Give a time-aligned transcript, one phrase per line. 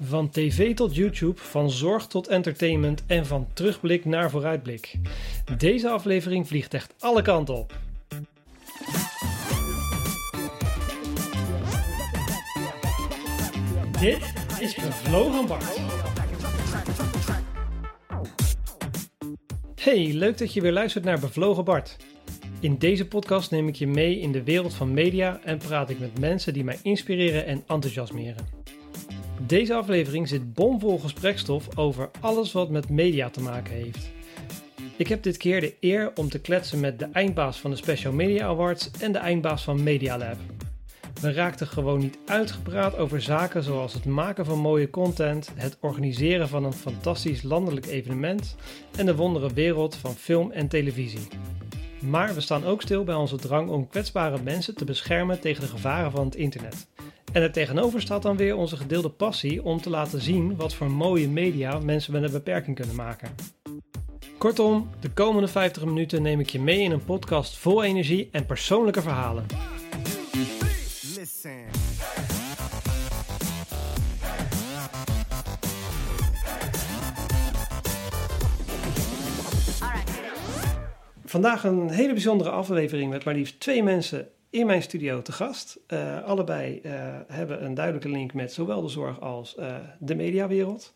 [0.00, 4.94] Van tv tot YouTube, van zorg tot entertainment en van terugblik naar vooruitblik.
[5.58, 7.78] Deze aflevering vliegt echt alle kanten op.
[14.00, 15.80] Dit is Bevlogen Bart.
[19.74, 21.96] Hey, leuk dat je weer luistert naar Bevlogen Bart.
[22.62, 25.98] In deze podcast neem ik je mee in de wereld van media en praat ik
[25.98, 28.46] met mensen die mij inspireren en enthousiasmeren.
[29.46, 34.10] Deze aflevering zit bomvol gesprekstof over alles wat met media te maken heeft.
[34.96, 38.12] Ik heb dit keer de eer om te kletsen met de eindbaas van de Special
[38.12, 40.36] Media Awards en de eindbaas van Media Lab.
[41.20, 46.48] We raakten gewoon niet uitgepraat over zaken zoals het maken van mooie content, het organiseren
[46.48, 48.56] van een fantastisch landelijk evenement
[48.96, 51.28] en de wondere wereld van film en televisie.
[52.02, 55.68] Maar we staan ook stil bij onze drang om kwetsbare mensen te beschermen tegen de
[55.68, 56.86] gevaren van het internet.
[57.32, 60.90] En er tegenover staat dan weer onze gedeelde passie om te laten zien wat voor
[60.90, 63.34] mooie media mensen met een beperking kunnen maken.
[64.38, 68.46] Kortom, de komende 50 minuten neem ik je mee in een podcast vol energie en
[68.46, 69.46] persoonlijke verhalen.
[81.32, 85.78] Vandaag een hele bijzondere aflevering met maar liefst twee mensen in mijn studio te gast.
[85.86, 86.92] Eh, allebei eh,
[87.28, 90.92] hebben een duidelijke link met zowel de zorg als eh, de mediawereld.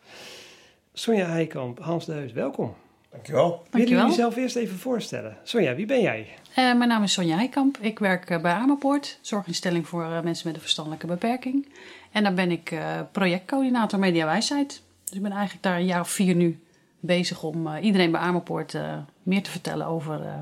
[0.92, 2.74] Sonja Heikamp, Hans de Heus, welkom.
[3.10, 3.48] Dankjewel.
[3.48, 3.98] Willen Dankjewel.
[3.98, 5.36] jullie jezelf eerst even voorstellen?
[5.42, 6.28] Sonja, wie ben jij?
[6.54, 7.78] Eh, mijn naam is Sonja Heikamp.
[7.80, 11.68] Ik werk bij Amerpoort, zorginstelling voor eh, mensen met een verstandelijke beperking.
[12.12, 14.82] En daar ben ik eh, projectcoördinator Mediawijsheid.
[15.04, 16.60] Dus ik ben eigenlijk daar een jaar of vier nu
[17.00, 20.34] bezig om eh, iedereen bij Amerpoort eh, meer te vertellen over eh,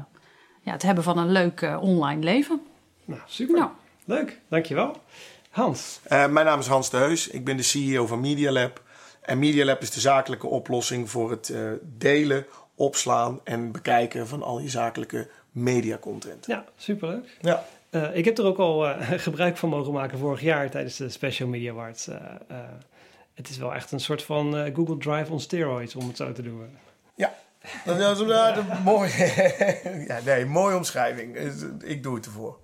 [0.63, 2.61] ja, het hebben van een leuk eh, online leven.
[3.05, 3.57] Nou, super.
[3.59, 3.71] Nou.
[4.05, 4.97] Leuk, dankjewel.
[5.51, 7.29] Hans, Eh, mijn naam is Hans de Heus.
[7.29, 8.83] Ik ben de CEO van Media Lab.
[9.21, 14.43] En Media Lab is de zakelijke oplossing voor het eh, delen, opslaan en bekijken van
[14.43, 16.47] al je zakelijke mediacontent.
[16.47, 17.37] ja, superleuk.
[17.41, 17.65] Ja.
[17.91, 21.09] Eh, ik heb er ook al eh, gebruik van mogen maken vorig jaar tijdens de
[21.09, 22.09] Special Media Awards.
[22.09, 22.17] Eh,
[22.49, 22.57] eh,
[23.35, 26.33] het is wel echt een soort van eh, Google Drive on steroids, om het zo
[26.33, 26.77] te doen.
[27.15, 27.35] Ja.
[27.85, 29.11] Dat is een uh, mooi.
[30.09, 31.37] ja, nee, mooie omschrijving.
[31.37, 31.47] Eh,
[31.91, 32.59] Ik doe het ervoor.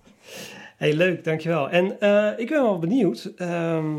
[0.76, 1.70] Hey, leuk, dankjewel.
[1.70, 3.96] En eh, ik ben wel benieuwd, ehm,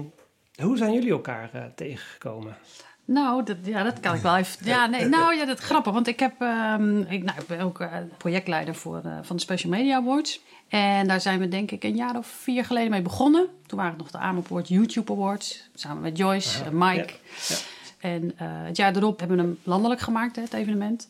[0.62, 2.58] hoe zijn jullie elkaar eh, tegengekomen?
[3.06, 4.66] Nou, dat, ja, dat kan ik wel even.
[4.66, 5.94] Ja, nee, nou ja, dat is grappig.
[5.94, 9.42] Want ik, heb, ehm, ik, nou, ik ben ook eh, projectleider voor, eh, van de
[9.42, 10.42] Special Media Awards.
[10.72, 13.48] En daar zijn we denk ik een jaar of vier geleden mee begonnen.
[13.66, 15.64] Toen waren het nog de Amerpoort YouTube Awards.
[15.76, 17.14] Samen met Joyce en Mike.
[17.48, 17.56] Ja, ja.
[18.00, 21.10] En eh, het jaar erop hebben we hem landelijk gemaakt, hè, het evenement.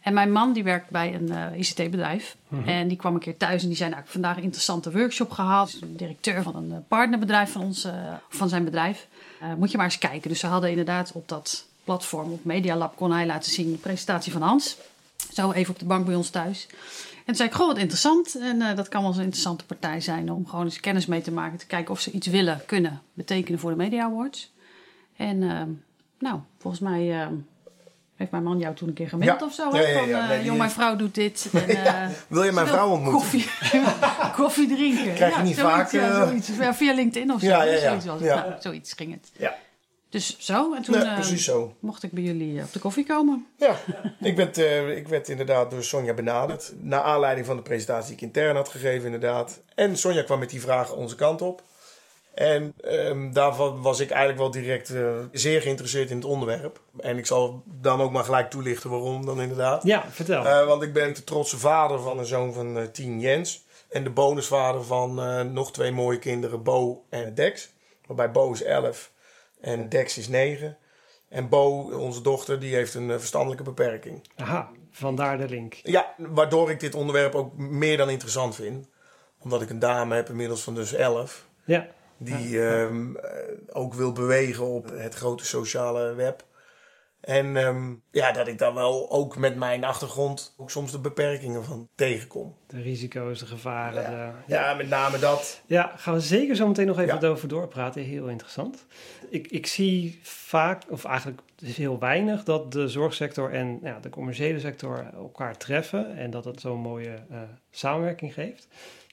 [0.00, 2.36] En mijn man die werkt bij een eh, ICT-bedrijf.
[2.64, 3.88] En die kwam een keer thuis en die zei...
[3.88, 5.70] Nou, ik heb vandaag een interessante workshop gehad.
[5.70, 7.92] Dus de directeur van een eh, partnerbedrijf van, ons, eh,
[8.28, 9.06] van zijn bedrijf.
[9.40, 10.28] Eh, moet je maar eens kijken.
[10.28, 12.96] Dus ze hadden inderdaad op dat platform, op Media Lab...
[12.96, 14.76] kon hij laten zien de presentatie van Hans.
[15.32, 16.66] Zo even op de bank bij ons thuis.
[17.26, 18.38] En toen zei ik, goh, wat interessant.
[18.40, 20.32] En eh, dat kan wel eens een interessante partij zijn...
[20.32, 21.58] om gewoon eens kennis mee te maken.
[21.58, 24.52] Te kijken of ze iets willen, kunnen betekenen voor de Media Awards.
[25.16, 25.68] En ehm,
[26.18, 27.34] nou, volgens mij ehm,
[28.16, 29.46] heeft mijn man jou toen een keer gemaild Ja.
[29.46, 29.70] of zo.
[29.72, 29.80] Ja, hè?
[29.88, 31.48] ja, van, eh, Nee, joh, mijn vrouw doet dit.
[31.52, 33.20] En, eh, Wil je mijn vrouw ontmoeten?
[33.20, 33.46] Koffie,
[34.36, 35.14] koffie drinken.
[35.14, 36.50] Krijg je niet zoiets, vaak, zoiets.
[36.76, 37.46] Via LinkedIn of zo.
[37.46, 38.28] Zoiets, was het.
[38.28, 38.34] Ja.
[38.34, 39.30] Nou, zoiets ging het.
[39.36, 39.54] Ja.
[40.08, 40.74] Dus zo.
[40.74, 41.76] En toen Nee, eh, precies zo.
[41.80, 43.46] mocht ik bij jullie eh, op de koffie komen.
[43.56, 43.76] Ja,
[44.20, 46.72] ik werd, eh, ik werd inderdaad door Sonja benaderd.
[46.80, 49.60] Naar aanleiding van de presentatie die ik intern had gegeven, inderdaad.
[49.74, 51.62] En Sonja kwam met die vraag onze kant op.
[52.36, 56.80] En ehm, daarvan was ik eigenlijk wel direct eh, zeer geïnteresseerd in het onderwerp.
[56.98, 59.82] En ik zal dan ook maar gelijk toelichten waarom dan inderdaad.
[59.82, 60.44] Ja, vertel.
[60.46, 63.64] Eh, want ik ben de trotse vader van een zoon van eh 10, Jens.
[63.88, 67.68] En de bonusvader van eh, nog twee mooie kinderen, Bo en Dex.
[68.06, 69.10] Waarbij Bo is 11
[69.60, 70.76] en Dex is 9.
[71.28, 74.22] En Bo, onze dochter, die heeft een eh, verstandelijke beperking.
[74.36, 75.74] Aha, vandaar de link.
[75.82, 78.88] Ja, waardoor ik dit onderwerp ook meer dan interessant vind.
[79.38, 81.48] Omdat ik een dame heb inmiddels van dus 11.
[81.64, 81.86] Ja,
[82.16, 83.30] Die ehm, eh,
[83.72, 86.44] ook wil bewegen op het grote sociale web.
[87.20, 91.64] En ehm, ja, dat ik daar wel ook met mijn achtergrond ook soms de beperkingen
[91.64, 92.54] van tegenkom.
[92.66, 94.02] de risico's, de gevaren.
[94.02, 94.10] Ja,
[94.46, 95.62] de- ja met name dat.
[95.66, 97.28] Ja, gaan we zeker zo meteen nog even Ja.
[97.28, 98.02] over doorpraten.
[98.02, 98.86] Heel interessant.
[99.30, 104.10] Ik, ik zie vaak, of eigenlijk is heel weinig, dat de zorgsector en ja, de
[104.10, 106.16] commerciële sector elkaar treffen.
[106.16, 107.38] En dat het zo'n mooie eh,
[107.70, 108.68] samenwerking geeft.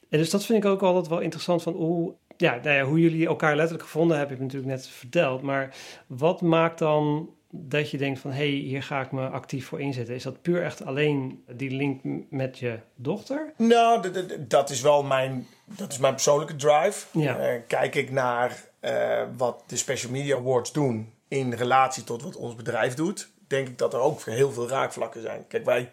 [0.09, 3.00] En dus dat vind ik ook altijd wel interessant van hoe, ja, nou ja, hoe
[3.00, 5.41] jullie elkaar letterlijk gevonden hebben, heb ik natuurlijk net verteld.
[5.41, 5.75] Maar
[6.07, 9.81] wat maakt dan dat je denkt van, hé, hey, hier ga ik me actief voor
[9.81, 10.15] inzetten?
[10.15, 13.53] Is dat puur echt alleen die link met je dochter?
[13.57, 17.19] Nou, dat is wel mijn, dat is mijn persoonlijke drive.
[17.19, 17.38] Ja.
[17.38, 22.35] Eh, kijk ik naar eh, wat de Special Media Awards doen in relatie tot wat
[22.35, 25.47] ons bedrijf doet, denk ik dat er ook heel veel raakvlakken zijn.
[25.47, 25.91] Kijk, wij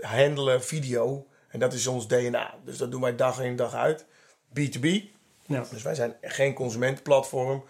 [0.00, 2.54] handelen video en dat is ons DNA.
[2.64, 4.04] Dus dat doen wij dag in dag uit.
[4.60, 4.86] B2B.
[5.46, 5.64] Ja.
[5.70, 7.64] Dus wij zijn geen consumentenplatform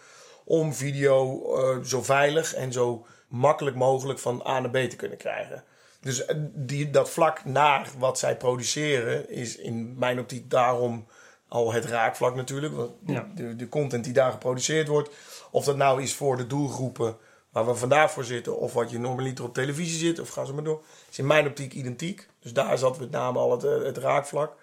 [0.44, 5.18] om video uh, zo veilig en zo makkelijk mogelijk van A naar B te kunnen
[5.18, 5.64] krijgen.
[6.00, 11.06] Dus uh, die, dat vlak naar wat zij produceren is in mijn optiek daarom
[11.48, 12.74] al het raakvlak natuurlijk.
[12.74, 13.28] Want Ja.
[13.34, 15.10] de, de content die daar geproduceerd wordt,
[15.50, 17.16] of dat nou is voor de doelgroepen
[17.50, 20.54] waar we vandaag voor zitten, of wat je normaliter op televisie zit, of ga zo
[20.54, 22.28] maar door, is in mijn optiek identiek.
[22.40, 24.56] Dus daar zat met name al het, eh, het raakvlak.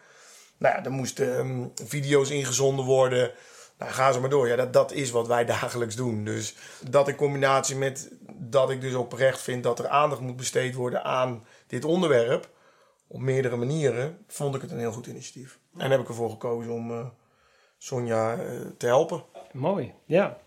[0.58, 3.32] Nou ja, er moesten ehm, video's ingezonden worden.
[3.80, 4.48] Nou, ga zo maar door.
[4.48, 6.24] Ja, dat, dat is wat wij dagelijks doen.
[6.24, 6.56] Dus
[6.90, 11.04] dat in combinatie met dat ik dus oprecht vind dat er aandacht moet besteed worden
[11.04, 12.50] aan dit onderwerp.
[13.08, 15.60] Op meerdere manieren vond ik het een heel goed initiatief.
[15.78, 17.06] En heb ik ervoor gekozen om eh,
[17.78, 19.24] Sonja eh, te helpen.
[19.52, 20.38] Mooi, ja.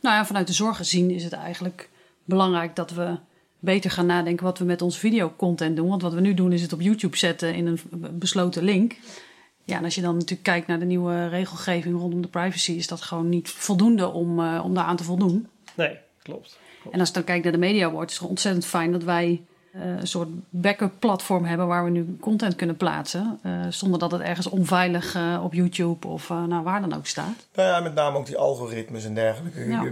[0.00, 1.88] Nou ja, vanuit de zorg gezien is het eigenlijk
[2.24, 3.18] belangrijk dat we
[3.58, 5.88] beter gaan nadenken wat we met onze videocontent doen.
[5.88, 8.96] Want wat we nu doen is het op YouTube zetten in een besloten link.
[9.64, 12.86] Ja, en als je dan natuurlijk kijkt naar de nieuwe regelgeving rondom de privacy, is
[12.86, 15.48] dat gewoon niet voldoende om, uh, om daaraan te voldoen.
[15.74, 16.58] Nee, klopt.
[16.82, 16.94] klopt.
[16.94, 19.40] En als ik dan kijk naar de Media Awards, is het ontzettend fijn dat wij
[19.74, 23.40] uh, een soort backup platform hebben waar we nu content kunnen plaatsen.
[23.46, 27.46] Uh, zonder dat het ergens onveilig uh, op YouTube of nou, waar dan ook staat.
[27.54, 29.68] Nou ja, met name ook die algoritmes en dergelijke.
[29.68, 29.90] Ja.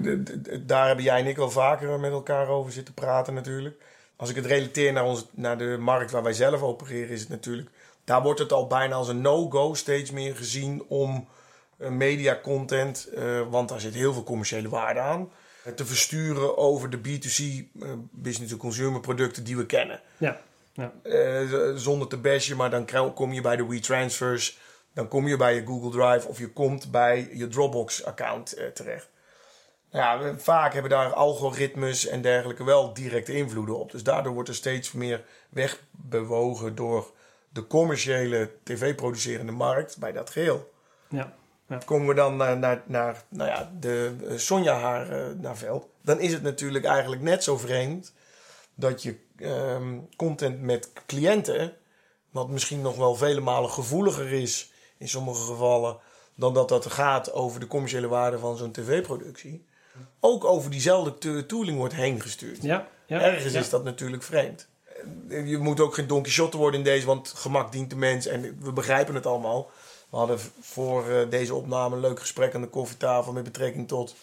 [0.67, 3.83] Daar hebben jij en ik wel vaker met elkaar over zitten praten natuurlijk.
[4.17, 7.29] Als ik het relateer naar, ons, naar de markt waar wij zelf opereren, is het
[7.29, 7.71] natuurlijk...
[8.09, 11.29] Daar wordt het al bijna als een no-go steeds meer gezien om
[11.77, 13.09] media content,
[13.51, 15.31] want daar zit heel veel commerciële waarde aan
[15.75, 17.43] te versturen over de B2C
[17.83, 20.01] uh, business-to-consumer producten die we kennen.
[20.17, 20.41] Ja.
[20.73, 20.93] ja.
[21.77, 24.59] Zonder te bashen, maar dan kom je bij de WeTransfers,
[24.95, 29.09] dan kom je bij je Google Drive of je komt bij je Dropbox-account terecht.
[29.91, 33.91] Ja, vaak hebben daar algoritmes en dergelijke wel directe invloeden op.
[33.91, 37.13] Dus daardoor wordt er steeds meer wegbewogen door
[37.59, 40.73] de commerciële tv-producerende markt bij dat geheel.
[41.09, 41.37] Ja.
[41.69, 41.79] Ja.
[41.85, 45.89] Komen we dan naar, naar, naar nou ja, de Sonja haar uh, naar veld.
[46.03, 48.13] Dan is het natuurlijk eigenlijk net zo vreemd
[48.75, 51.73] dat je um, content met cliënten,
[52.31, 55.97] wat misschien nog wel vele malen gevoeliger is in sommige gevallen,
[56.35, 59.67] dan dat dat gaat over de commerciële waarde van zo'n tv-productie,
[60.21, 62.63] ook over diezelfde tooling wordt heen gestuurd.
[62.63, 63.61] Ja, ja, Ergens ja.
[63.61, 64.69] is dat natuurlijk vreemd.
[65.29, 68.59] Je moet ook geen Don Quixote worden in deze, want gemak dient de mens en
[68.61, 69.71] we begrijpen het allemaal.
[70.11, 74.15] We hadden voor uh, deze opname een leuk gesprek aan de koffietafel met betrekking tot.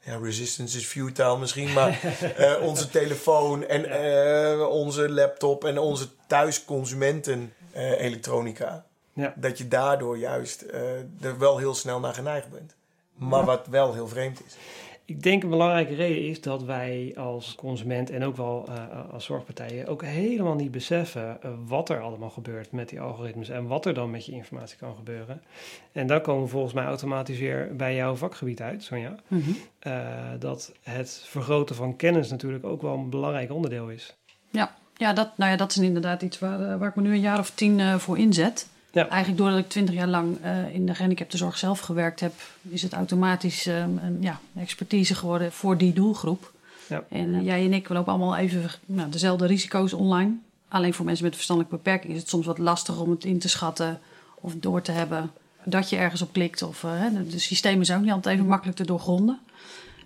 [0.00, 2.00] Ja, resistance is futile misschien, maar
[2.38, 8.84] uh, onze telefoon en uh, onze laptop en onze thuisconsumenten elektronica.
[9.12, 9.34] Ja.
[9.36, 10.64] Dat je daardoor juist
[11.20, 12.74] er wel heel snel naar geneigd bent.
[13.14, 14.56] Maar wat wel heel vreemd is.
[15.08, 19.24] Ik denk een belangrijke reden is dat wij als consument en ook wel uh, als
[19.24, 23.86] zorgpartijen ook helemaal niet beseffen uh, wat er allemaal gebeurt met die algoritmes en wat
[23.86, 25.42] er dan met je informatie kan gebeuren.
[25.92, 29.14] En dan komen we volgens mij automatisch weer bij jouw vakgebied uit, Sonja.
[29.28, 29.56] Mm -hmm.
[29.86, 30.02] uh,
[30.38, 34.16] dat het vergroten van kennis natuurlijk ook wel een belangrijk onderdeel is.
[34.50, 37.20] Ja, ja, dat, nou ja dat is inderdaad iets waar, waar ik me nu een
[37.20, 38.68] jaar of tien voor inzet.
[38.98, 39.08] Ja.
[39.08, 42.32] Eigenlijk doordat ik twintig jaar lang uh, in de gehandicaptenzorg zelf gewerkt heb,
[42.68, 46.52] is het automatisch uh, een ja, expertise geworden voor die doelgroep.
[46.88, 47.04] Ja.
[47.08, 50.32] En uh, jij en ik we lopen allemaal even nou, dezelfde risico's online.
[50.68, 53.38] Alleen voor mensen met een verstandelijke beperking is het soms wat lastig om het in
[53.38, 54.00] te schatten
[54.34, 55.30] of door te hebben
[55.64, 56.62] dat je ergens op klikt.
[56.62, 56.80] Of,
[57.30, 59.38] de systemen zijn ook niet altijd even makkelijk te doorgronden.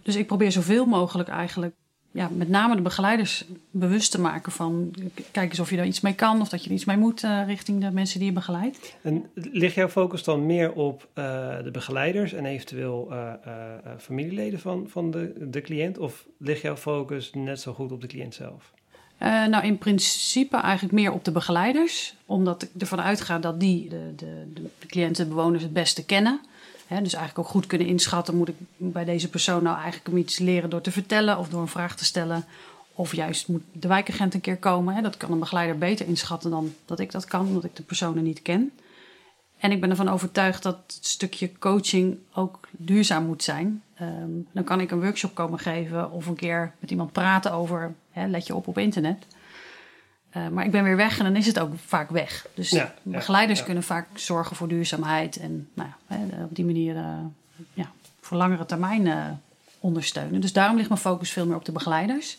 [0.02, 1.74] Dus ik probeer zoveel mogelijk eigenlijk
[2.12, 4.94] ja, met name de begeleiders bewust te maken van...
[5.30, 7.22] kijk eens of je er iets mee kan of dat je er iets mee moet
[7.22, 8.96] uh, richting de mensen die je begeleidt.
[9.02, 11.24] En ligt jouw focus dan meer op uh,
[11.64, 13.32] de begeleiders en eventueel uh,
[13.98, 15.98] familieleden van, van de, de cliënt?
[15.98, 18.72] Of ligt jouw focus net zo goed op de cliënt zelf?
[19.48, 22.14] nou, in principe eigenlijk meer op de begeleiders.
[22.26, 26.40] Omdat ik ervan uitga dat die de, de, de cliënten en bewoners het beste kennen...
[27.00, 30.70] Dus eigenlijk ook goed kunnen inschatten, moet ik bij deze persoon nou eigenlijk iets leren
[30.70, 32.44] door te vertellen of door een vraag te stellen.
[32.94, 35.02] Of juist moet de wijkagent een keer komen.
[35.02, 38.22] Dat kan een begeleider beter inschatten dan dat ik dat kan, omdat ik de personen
[38.22, 38.72] niet ken.
[39.58, 43.82] En ik ben ervan overtuigd dat het stukje coaching ook duurzaam moet zijn.
[44.00, 47.94] Um, dan kan ik een workshop komen geven of een keer met iemand praten over,
[48.12, 49.26] let je op op internet.
[50.36, 52.46] Uh, maar ik ben weer weg en dan is het ook vaak weg.
[52.54, 53.64] Dus Ja, begeleiders ja.
[53.64, 57.18] kunnen vaak zorgen voor duurzaamheid en nou, hè, op die manier uh,
[57.74, 59.26] ja, voor langere termijn uh,
[59.80, 60.40] ondersteunen.
[60.40, 62.38] Dus daarom ligt mijn focus veel meer op de begeleiders.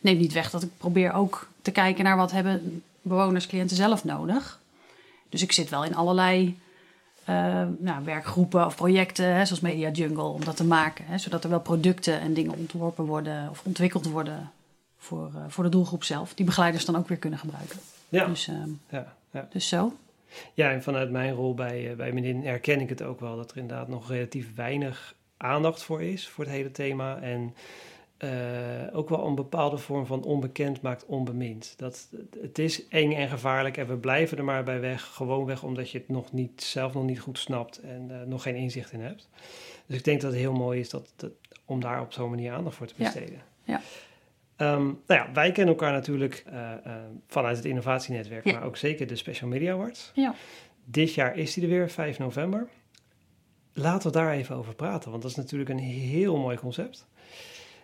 [0.00, 4.04] Neemt niet weg dat ik probeer ook te kijken naar wat hebben bewoners, cliënten zelf
[4.04, 4.60] nodig.
[5.28, 6.58] Dus ik zit wel in allerlei
[7.24, 11.04] eh, nou, werkgroepen of projecten, hè, zoals Media Jungle, om dat te maken.
[11.06, 14.50] Hè, zodat er wel producten en dingen ontworpen worden of ontwikkeld worden
[15.04, 16.34] voor, uh, voor de doelgroep zelf.
[16.34, 17.78] Die begeleiders dan ook weer kunnen gebruiken.
[18.08, 18.26] Ja.
[18.26, 18.56] Dus, uh,
[18.88, 19.48] ja, ja.
[19.50, 19.92] dus zo.
[20.54, 23.50] Ja, en vanuit mijn rol bij, uh, bij Menin herken ik het ook wel dat
[23.50, 27.20] er inderdaad nog relatief weinig aandacht voor is, voor het hele thema.
[27.20, 27.54] En
[28.18, 31.74] uh, ook wel een bepaalde vorm van onbekend maakt onbemind.
[31.76, 32.08] Dat,
[32.40, 35.02] het is eng en gevaarlijk en we blijven er maar bij weg.
[35.02, 38.42] Gewoon weg omdat je het nog niet, zelf nog niet goed snapt en uh, nog
[38.42, 39.28] geen inzicht in hebt.
[39.86, 41.32] Dus ik denk dat het heel mooi is dat, dat
[41.64, 43.42] om daar op zo'n manier aandacht voor te besteden.
[43.64, 43.72] Ja.
[43.74, 43.80] ja.
[44.58, 46.70] Um, nou ja, wij kennen elkaar natuurlijk uh,
[47.28, 48.52] vanuit het innovatienetwerk, Ja.
[48.52, 50.10] maar ook zeker de Special Media Awards.
[50.14, 50.34] Ja.
[50.84, 52.68] Dit jaar is die er weer, 5 november.
[53.72, 57.06] Laten we daar even over praten, want dat is natuurlijk een heel mooi concept.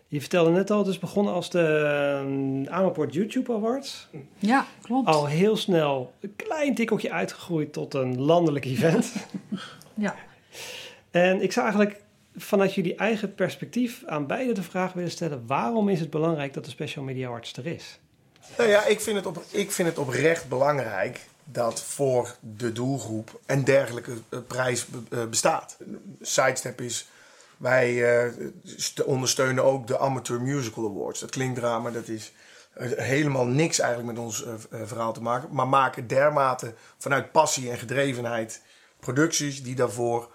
[0.08, 4.08] Je vertelde net al, het is begonnen als de uh, Amerport YouTube Awards.
[4.38, 5.06] Ja, klopt.
[5.08, 9.26] Al heel snel een klein tikkeltje uitgegroeid tot een landelijk event.
[9.94, 10.14] ja.
[11.10, 12.02] En ik zou eigenlijk
[12.42, 16.64] vanuit jullie eigen perspectief aan beide de vraag willen stellen: waarom is het belangrijk dat
[16.64, 18.00] de Special Media Awards er is?
[18.56, 23.40] Nou ja, ik vind het, op, ik vind het oprecht belangrijk dat voor de doelgroep
[23.46, 25.76] een dergelijke uh, prijs uh, bestaat.
[26.20, 27.08] Sidestep is
[27.56, 27.92] wij
[28.24, 28.48] uh,
[29.04, 31.20] ondersteunen ook de Amateur Musical Awards.
[31.20, 32.32] Dat klinkt raar, maar dat is
[32.96, 35.48] helemaal niks eigenlijk met ons verhaal te maken.
[35.52, 38.62] Maar maken dermate vanuit passie en gedrevenheid
[39.00, 40.30] producties die daarvoor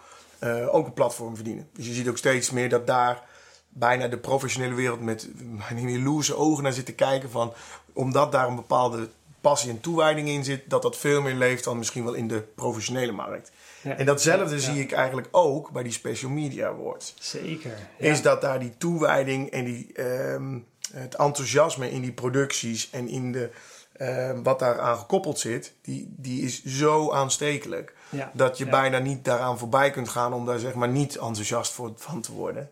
[0.71, 1.69] ook een platform verdienen.
[1.73, 3.23] Dus je ziet ook steeds meer dat daar
[3.69, 5.29] bijna de professionele wereld met
[5.69, 7.29] jaloerse ogen naar zit te kijken.
[7.29, 7.53] Van,
[7.93, 9.09] omdat daar een bepaalde
[9.41, 12.41] passie en toewijding in zit, dat dat veel meer leeft dan misschien wel in de
[12.55, 13.51] professionele markt.
[13.81, 14.61] Ja, en datzelfde ja.
[14.61, 17.13] zie ik eigenlijk ook bij die Special Media Awards.
[17.19, 17.71] Zeker.
[17.97, 18.09] Ja.
[18.09, 23.31] Is dat daar die toewijding en die, um, het enthousiasme in die producties en in
[23.31, 23.49] de,
[23.97, 27.93] uh, wat daaraan gekoppeld zit, die, die is zo aanstekelijk.
[28.33, 31.91] Dat je bijna niet daaraan voorbij kunt gaan om daar zeg maar niet enthousiast voor,
[31.95, 32.69] van te worden.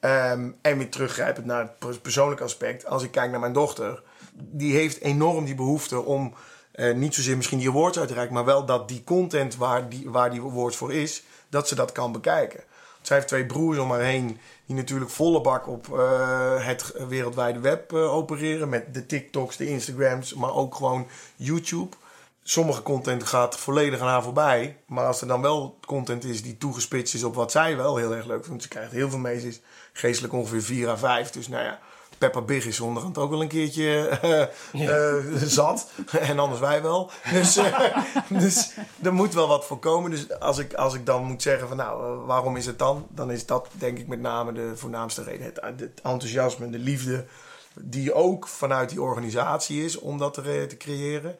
[0.00, 2.86] Um, en weer teruggrijpend naar het persoonlijke aspect.
[2.86, 4.02] Als ik kijk naar mijn dochter,
[4.34, 6.34] die heeft enorm die behoefte om
[6.74, 9.88] uh, niet zozeer misschien die awards uit te reiken, maar wel dat die content waar
[9.88, 12.60] die, waar die awards voor is, dat ze dat kan bekijken.
[13.00, 17.58] Zij heeft twee broers om haar heen die natuurlijk volle bak op uh, het wereldwijde
[17.58, 18.68] web uh, opereren.
[18.68, 21.06] Met de TikToks, de Instagrams, maar ook gewoon
[21.36, 21.96] YouTube.
[22.46, 24.76] Sommige content gaat volledig aan haar voorbij.
[24.86, 28.14] Maar als er dan wel content is die toegespitst is op wat zij wel heel
[28.14, 28.62] erg leuk vindt.
[28.62, 29.60] Ze krijgt heel veel is
[29.92, 31.30] geestelijk ongeveer 4 à 5.
[31.30, 31.78] Dus nou ja,
[32.18, 35.10] Peppa Big is onderhand ook wel een keertje uh, ja.
[35.10, 35.90] uh, zat.
[36.10, 37.10] en anders wij wel.
[37.32, 37.96] Dus, uh,
[38.42, 38.72] dus
[39.02, 40.10] er moet wel wat voor komen.
[40.10, 43.06] Dus als ik, als ik dan moet zeggen van nou, waarom is het dan?
[43.10, 45.44] Dan is dat denk ik met name de voornaamste reden.
[45.44, 47.24] Het, het enthousiasme, de liefde.
[47.80, 51.38] Die ook vanuit die organisatie is om dat te, te creëren.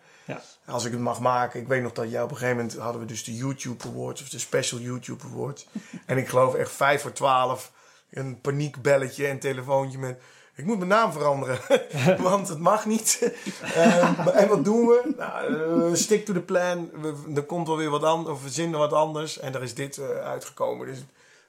[0.66, 1.60] Als ik het mag maken.
[1.60, 4.22] Ik weet nog dat jij op een gegeven moment hadden we dus de YouTube Awards.
[4.22, 5.66] Of de Special YouTube Awards.
[6.06, 7.72] en ik geloof echt 5 voor 12.
[8.10, 10.20] Een paniekbelletje en telefoontje met...
[10.56, 11.58] Ik moet mijn naam veranderen,
[12.22, 13.32] want het mag niet.
[13.62, 15.14] uh, en wat doen we?
[15.16, 15.54] Nou,
[15.88, 16.90] uh, stick to the plan.
[17.00, 19.38] We, er komt wel weer wat anders, of we verzinnen wat anders.
[19.38, 20.86] En daar is dit uh, uitgekomen.
[20.86, 20.98] Dus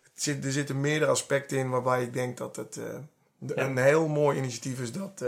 [0.03, 2.79] het zit, er zitten meerdere aspecten in waarbij ik denk dat het
[3.37, 3.55] ja.
[3.55, 5.23] een heel mooi initiatief is dat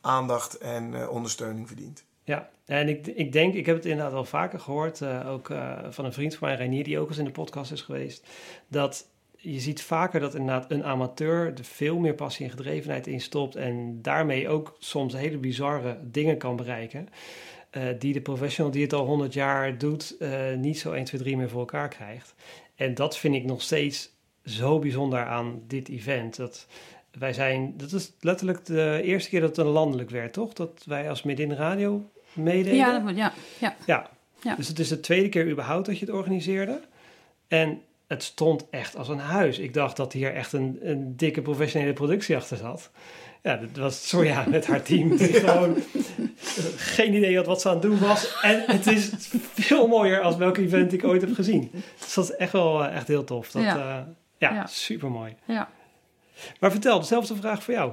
[0.00, 2.04] aandacht en ondersteuning verdient.
[2.24, 5.52] Ja, en ik, ik denk, ik heb het inderdaad wel vaker gehoord, ook
[5.90, 8.26] van een vriend van mij, Reinier, die ook eens in de podcast is geweest,
[8.68, 9.08] dat
[9.42, 13.56] je ziet vaker dat inderdaad een amateur er veel meer passie en gedrevenheid in stopt
[13.56, 17.08] en daarmee ook soms hele bizarre dingen kan bereiken.
[17.72, 20.16] Uh, die de professional die het al 100 jaar doet,
[20.56, 22.34] niet zo 1, 2, 3 meer voor elkaar krijgt.
[22.74, 24.10] En dat vind ik nog steeds
[24.44, 26.36] zo bijzonder aan dit event.
[26.36, 26.66] Dat
[27.18, 30.52] wij zijn, dat is letterlijk de eerste keer dat het een landelijk werd, toch?
[30.52, 32.74] Dat wij als Midin Radio meededen.
[32.78, 33.74] Ja, dat, ja, ja.
[33.86, 34.10] ja.
[34.42, 34.54] Ja.
[34.54, 36.80] Dus het is de tweede keer überhaupt dat je het organiseerde.
[37.48, 39.58] En het stond echt als een huis.
[39.58, 42.90] Ik dacht dat hier echt een, een dikke professionele productie achter zat.
[43.42, 45.16] Ja, dat was Soja met haar team.
[45.16, 45.76] Die gewoon
[46.76, 48.38] geen idee had wat ze aan het doen was.
[48.42, 49.10] En het is
[49.54, 51.70] veel mooier als welk event ik ooit heb gezien.
[51.98, 53.50] Dus dat is echt wel echt heel tof.
[53.50, 53.74] Dat, Ja.
[53.76, 54.06] ja,
[54.38, 54.66] ja, Ja.
[54.66, 55.34] super mooi.
[55.44, 55.70] ja.
[56.60, 57.92] Maar vertel, dezelfde vraag voor jou.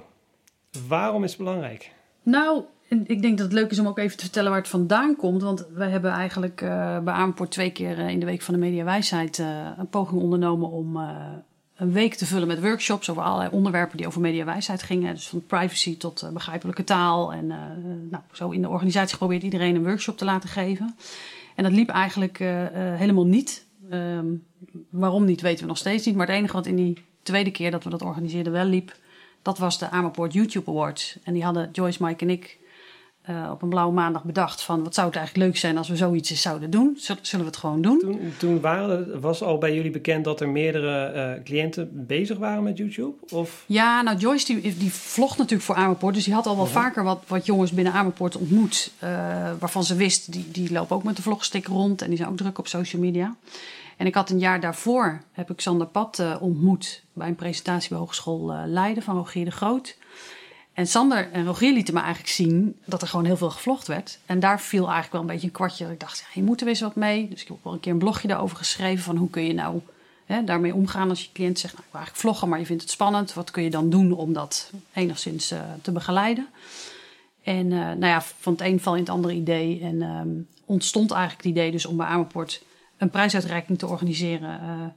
[0.88, 1.92] Waarom is het belangrijk?
[2.24, 5.16] Nou, ik denk dat het leuk is om ook even te vertellen waar het vandaan
[5.16, 5.42] komt.
[5.42, 8.60] Want we hebben eigenlijk eh, bij Amerpoort twee keer eh, in de Week van de
[8.60, 10.96] Mediawijsheid eh een poging ondernomen om
[11.76, 15.14] een week te vullen met workshops over allerlei onderwerpen die over mediawijsheid gingen.
[15.14, 17.34] Dus van privacy tot begrijpelijke taal.
[17.34, 17.48] En
[18.10, 20.96] nou, zo in de organisatie geprobeerd iedereen een workshop te laten geven.
[21.56, 22.38] En dat liep eigenlijk
[22.98, 23.66] helemaal niet.
[23.90, 24.26] Ehm,
[24.90, 26.16] waarom niet, weten we nog steeds niet.
[26.16, 28.96] Maar het enige wat in die tweede keer dat we dat organiseerden wel liep,
[29.42, 31.18] dat was de Amerpoort YouTube Awards.
[31.24, 32.58] En die hadden Joyce, Mike en ik
[33.28, 35.96] eh, op een blauwe maandag bedacht van wat zou het eigenlijk leuk zijn als we
[35.96, 36.94] zoiets eens zouden doen.
[36.98, 38.00] Zullen, zullen we het gewoon doen?
[38.00, 42.64] Toen, toen waren, was al bij jullie bekend dat er meerdere eh, cliënten bezig waren
[42.64, 43.14] met YouTube?
[43.30, 43.64] Of?
[43.66, 46.14] Ja, nou Joyce die, die vlogt natuurlijk voor Amerpoort.
[46.14, 48.92] Dus die had al wel vaker wat, wat jongens binnen Amerpoort ontmoet.
[49.00, 49.10] eh,
[49.60, 52.02] waarvan ze wist, die, die lopen ook met de vlogstick rond.
[52.02, 53.36] En die zijn ook druk op social media.
[53.98, 57.04] En ik had een jaar daarvoor, heb ik Sander Pat eh, ontmoet...
[57.14, 59.98] bij een presentatie bij Hogeschool eh, Leiden van Rogier de Groot.
[60.74, 64.20] En Sander en Rogier lieten me eigenlijk zien dat er gewoon heel veel gevlogd werd.
[64.26, 65.84] En daar viel eigenlijk wel een beetje een kwartje.
[65.84, 67.28] Dat ik dacht, je moet er eens wat mee.
[67.30, 69.04] Dus ik heb ook wel een keer een blogje daarover geschreven...
[69.04, 69.82] van hoe kun je nou
[70.26, 71.74] hè, daarmee omgaan als je cliënt zegt...
[71.74, 73.34] Nou, ik wil eigenlijk vloggen, maar je vindt het spannend.
[73.34, 76.48] Wat kun je dan doen om dat enigszins eh, te begeleiden?
[77.44, 79.82] En nou ja, van het een val in het andere idee.
[79.82, 80.30] En ehm,
[80.66, 82.62] ontstond eigenlijk het idee dus om bij Amerpoort
[82.98, 84.60] een prijsuitreiking te organiseren.
[84.60, 84.70] eh.
[84.70, 84.94] en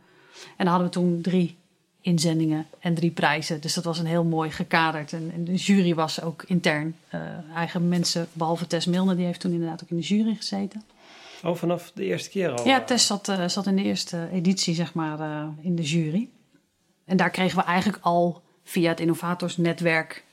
[0.56, 1.58] dan hadden we toen drie
[2.00, 3.60] inzendingen en drie prijzen.
[3.60, 5.12] Dus dat was een heel mooi gekaderd.
[5.12, 6.96] En, en de jury was ook intern.
[7.08, 7.20] eh,
[7.54, 10.82] eigen mensen, behalve Tess Milner, die heeft toen inderdaad ook in de jury gezeten.
[11.44, 12.66] Oh, vanaf de eerste keer al?
[12.66, 16.28] Ja, eh, Tess zat, zat in de eerste editie, zeg maar, in de jury.
[17.04, 20.24] En daar kregen we eigenlijk al via het innovatorsnetwerk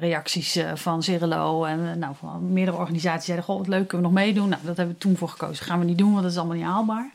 [0.00, 4.06] reacties eh, van Cirelo en eh, nou, van meerdere organisaties zeiden: Goh, wat leuk, kunnen
[4.08, 4.48] we nog meedoen?
[4.48, 5.64] Nou, dat hebben we toen voor gekozen.
[5.64, 7.10] Gaan we niet doen, want dat is allemaal niet haalbaar.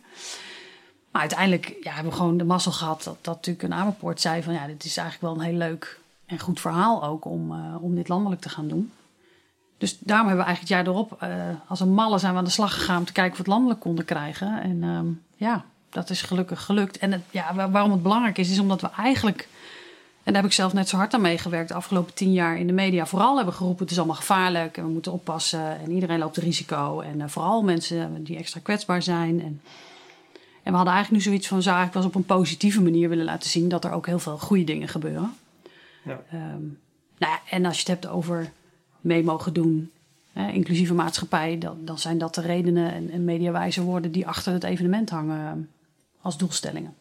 [1.11, 4.43] Maar uiteindelijk ja, hebben we gewoon de mazzel gehad dat, dat natuurlijk een Amerpoort zei:
[4.43, 7.83] van ja, dit is eigenlijk wel een heel leuk en goed verhaal ook om, eh,
[7.83, 8.91] om dit landelijk te gaan doen.
[9.77, 12.43] Dus daarom hebben we eigenlijk het jaar erop, eh, als een malle zijn we aan
[12.43, 14.61] de slag gegaan om te kijken of we het landelijk konden krijgen.
[14.61, 15.05] En ehm,
[15.35, 16.97] ja, dat is gelukkig gelukt.
[16.97, 19.47] En het, ja, waar- waarom het belangrijk is, is omdat we eigenlijk,
[20.25, 22.67] en daar heb ik zelf net zo hard aan meegewerkt, de afgelopen tien jaar in
[22.67, 26.19] de media vooral hebben geroepen: het is allemaal gevaarlijk en we moeten oppassen en iedereen
[26.19, 26.99] loopt risico.
[26.99, 29.41] En eh, vooral mensen die extra kwetsbaar zijn.
[29.41, 29.61] En,
[30.63, 33.49] en we hadden eigenlijk nu zoiets van, wel eens op een positieve manier willen laten
[33.49, 35.33] zien dat er ook heel veel goede dingen gebeuren.
[36.03, 36.21] Ja.
[36.31, 36.63] Ehm,
[37.17, 38.51] nou ja, en als je het hebt over
[39.01, 39.91] mee mogen doen,
[40.33, 44.53] hè, inclusieve maatschappij, dan, dan zijn dat de redenen en, en mediawijze woorden die achter
[44.53, 46.93] het evenement hangen eh, als doelstellingen.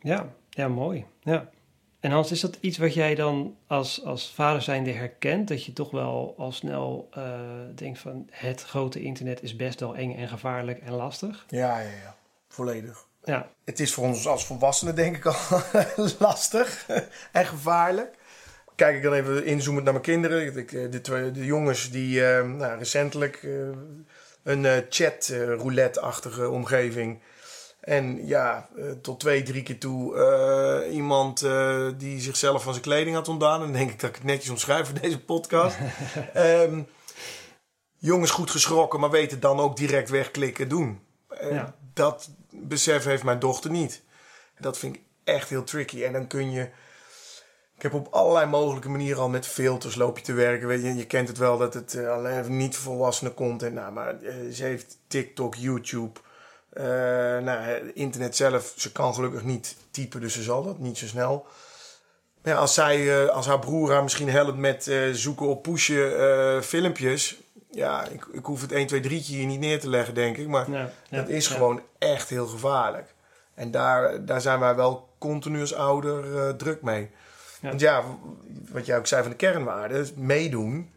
[0.00, 1.04] Ja, ja, mooi.
[1.22, 1.48] Ja.
[2.04, 5.48] En Hans, is dat iets wat jij dan als, als vader zijnde herkent?
[5.48, 7.40] Dat je toch wel al snel eh,
[7.74, 11.44] denkt van het grote internet is best wel eng en gevaarlijk en lastig?
[11.48, 12.16] Ja, ja, ja.
[12.48, 13.06] Volledig.
[13.22, 15.34] Ja, Het is voor ons als volwassenen denk ik al
[16.18, 16.86] lastig
[17.32, 18.14] en gevaarlijk.
[18.74, 20.66] Kijk ik dan even inzoomend naar mijn kinderen.
[20.66, 23.48] Eh, de, twee, de jongens die eh, nou, recentelijk
[24.42, 27.20] een chat roulette-achtige omgeving.
[27.84, 32.84] En ja, eh, tot twee, drie keer toe eh, iemand eh, die zichzelf van zijn
[32.84, 33.60] kleding had ontdaan.
[33.60, 35.76] En dan denk ik dat ik het netjes omschrijf voor deze podcast.
[36.32, 36.82] Ehm,
[37.96, 41.00] jongens goed geschrokken, maar weten dan ook direct wegklikken doen.
[41.50, 41.74] Ja.
[41.94, 44.02] Dat besef heeft mijn dochter niet.
[44.58, 46.04] Dat vind ik echt heel tricky.
[46.04, 46.62] En dan kun je...
[47.76, 50.68] Ik heb op allerlei mogelijke manieren al met filters loop je te werken.
[50.68, 53.74] Weet je, je kent het wel dat het alleen niet volwassenen content.
[53.74, 54.16] Nou, maar
[54.52, 56.20] ze heeft TikTok, YouTube,
[56.74, 56.84] eh,
[57.44, 58.72] nou, internet zelf.
[58.76, 61.46] Ze kan gelukkig niet typen, dus ze zal dat niet zo snel.
[62.42, 65.62] Maar ja, als, zij, eh, als haar broer haar misschien helpt met eh, zoeken op
[65.62, 67.36] pushen filmpjes.
[67.70, 70.48] Ja, ik, ik hoef het 1, 2, 3 hier niet neer te leggen, denk ik.
[70.48, 73.14] Maar ja, ja, dat is gewoon echt heel gevaarlijk.
[73.54, 77.10] En daar, daar zijn wij wel continu als ouder druk mee.
[77.60, 78.04] Want ja,
[78.70, 80.93] wat jij ook zei van de kernwaarden, meedoen.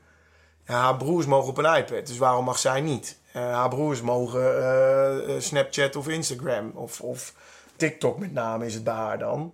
[0.68, 3.20] Ja, haar broers mogen op een iPad, dus waarom mag zij niet?
[3.32, 7.34] Eh, haar broers mogen eh, eh, Snapchat of Instagram of, of
[7.76, 9.54] TikTok met name is het bij haar dan.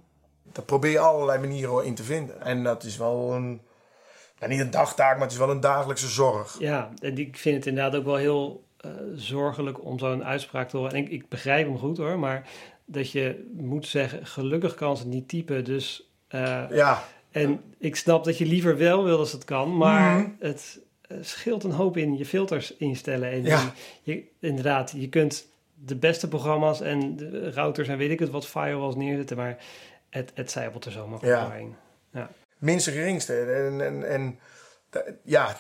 [0.52, 2.42] Daar probeer je allerlei manieren in te vinden.
[2.42, 3.62] En dat is wel een,
[4.40, 6.56] nou niet een dagtaak, maar het is wel een dagelijkse zorg.
[6.60, 8.64] Ja, en ik vind het inderdaad ook wel heel
[9.16, 10.92] zorgelijk om zo'n uitspraak te horen.
[10.94, 12.50] En ik, ik begrijp hem goed hoor, maar
[12.86, 16.10] dat je moet zeggen, gelukkig kan ze niet typen, dus...
[16.70, 20.30] Ja, En ik snap dat je liever wel wil als het kan, maar Mhm.
[20.40, 20.80] het
[21.22, 23.32] scheelt een hoop in je filters instellen.
[23.32, 23.74] En Ja.
[24.02, 28.48] je, inderdaad, je kunt de beste programma's en de routers en weet ik het wat
[28.48, 29.58] firewalls neerzetten, maar
[30.10, 31.44] het, het zijpelt er zo makkelijk Ja.
[31.46, 31.76] doorheen.
[32.58, 33.40] minste geringste.
[33.40, 34.40] En, en, en
[35.24, 35.56] ja,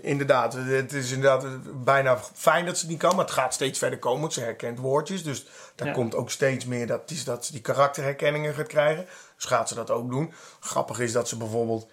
[0.00, 0.52] inderdaad.
[0.54, 1.46] Het is inderdaad
[1.84, 4.20] bijna fijn dat ze het niet kan, maar het gaat steeds verder komen.
[4.20, 5.94] want Ze herkent woordjes, dus daar Ja.
[5.94, 9.06] komt ook steeds meer dat, is dat ze die karakterherkenningen gaat krijgen.
[9.36, 10.32] Dus gaat ze dat ook doen.
[10.60, 11.90] Grappig is dat ze bijvoorbeeld,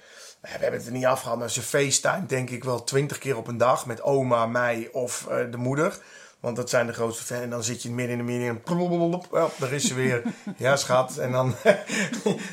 [0.51, 3.47] we hebben het er niet afgehaald, maar ze FaceTime denk ik wel twintig keer op
[3.47, 5.97] een dag met oma, mij of eh, de moeder.
[6.39, 7.41] Want dat zijn de grootste fans.
[7.41, 10.21] En dan zit je midden in de meeting en daar is ze weer.
[10.58, 11.17] Ja, schat.
[11.17, 11.55] En dan,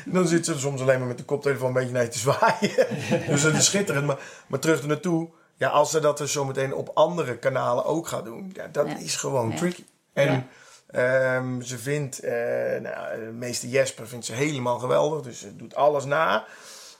[0.05, 2.87] dan zit ze soms alleen maar met de koptelefoon een beetje naar je te zwaaien.
[3.27, 4.05] dus dat is schitterend.
[4.05, 5.29] Maar, maar terug er naartoe.
[5.55, 8.51] Ja, als ze dat dus zometeen op andere kanalen ook gaat doen.
[8.53, 9.83] Ja, dat is gewoon tricky.
[10.13, 10.47] En
[10.87, 15.21] ehm, ze vindt, eh nou, meester Jesper vindt ze helemaal geweldig.
[15.21, 16.45] Dus ze doet alles na.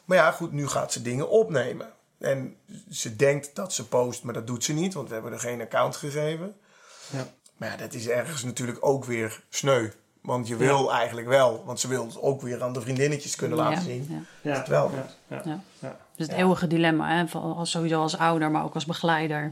[0.05, 1.87] Maar ja, goed, nu gaat ze dingen opnemen.
[2.17, 2.55] En
[2.89, 5.61] ze denkt dat ze post, maar dat doet ze niet, want we hebben er geen
[5.61, 6.55] account gegeven.
[7.09, 7.27] Ja.
[7.57, 9.89] Maar ja, dat is ergens natuurlijk ook weer sneu.
[10.21, 13.57] Want je wil eigenlijk wel, want ze wil het ook weer aan de vriendinnetjes kunnen
[13.57, 14.07] laten Ja, zien.
[14.41, 14.49] ja.
[14.51, 14.91] Ja, het wel.
[14.93, 15.59] Ja, ja, Ja.
[15.79, 15.97] ja.
[16.15, 19.51] Dus het eeuwige dilemma, hè, als, sowieso als ouder, maar ook als begeleider.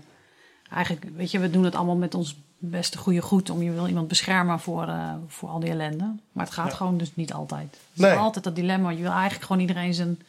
[0.72, 3.88] Eigenlijk, weet je, we doen het allemaal met ons beste goede goed om je wil
[3.88, 6.16] iemand beschermen voor, eh, voor al die ellende.
[6.32, 6.76] Maar het gaat Ja.
[6.76, 7.68] gewoon dus niet altijd.
[7.72, 8.16] Het is Nee.
[8.18, 8.90] altijd dat dilemma.
[8.90, 10.20] Je wil eigenlijk gewoon iedereen zijn,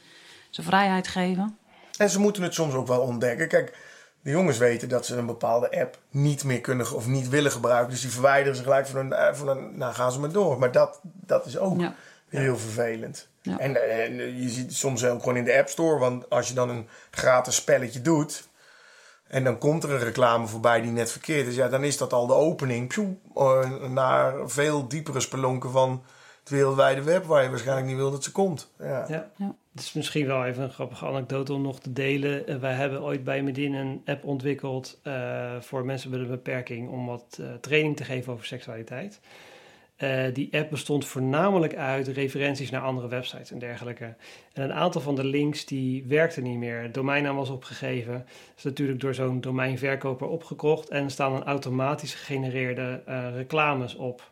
[0.55, 1.59] zijn vrijheid geven.
[1.97, 3.49] En ze moeten het soms ook wel ontdekken.
[3.49, 3.77] Kijk,
[4.21, 7.91] de jongens weten dat ze een bepaalde app niet meer kunnen of niet willen gebruiken.
[7.91, 10.59] Dus die verwijderen ze gelijk van een, eh, van nou gaan ze maar door.
[10.59, 11.95] Maar dat, dat is ook Ja.
[12.29, 13.29] heel vervelend.
[13.43, 13.59] Ja.
[13.59, 15.99] En, eh, en je ziet het soms ook gewoon in de App Store.
[15.99, 18.51] Want als je dan een gratis spelletje doet.
[19.29, 21.55] En dan komt er een reclame voorbij die net verkeerd is.
[21.55, 26.05] Ja, dan is dat al de opening pjoe, eh, naar veel diepere spelonken van
[26.43, 27.25] het wereldwijde web.
[27.25, 28.71] Waar je waarschijnlijk niet wil dat ze komt.
[28.79, 29.05] Ja.
[29.09, 29.31] Ja.
[29.37, 29.55] Ja.
[29.73, 32.47] Het is misschien wel even een grappige anekdote om nog te delen.
[32.47, 36.89] Eh, wij hebben ooit bij Medin een app ontwikkeld eh, voor mensen met een beperking
[36.89, 39.21] om wat eh, training te geven over seksualiteit.
[40.03, 44.15] Eh, die app bestond voornamelijk uit referenties naar andere websites en dergelijke.
[44.53, 46.83] En een aantal van de links die werkten niet meer.
[46.83, 48.13] Het domeinnaam was opgegeven.
[48.13, 50.89] Dat is natuurlijk door zo'n domeinverkoper opgekocht.
[50.89, 54.31] En er staan dan automatisch gegenereerde eh, reclames op.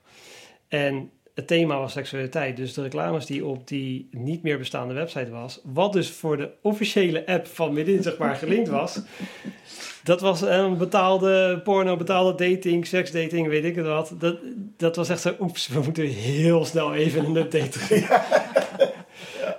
[0.68, 2.56] En het thema was seksualiteit.
[2.56, 6.50] Dus de reclames die op die niet meer bestaande website was, wat dus voor de
[6.62, 9.00] officiële app van Midin zeg maar gelinkt was,
[10.04, 14.14] dat was een betaalde porno, betaalde dating, seksdating, weet ik het wat.
[14.18, 14.36] Dat,
[14.76, 18.20] dat was echt zo, oeps, we moeten heel snel even een update geven.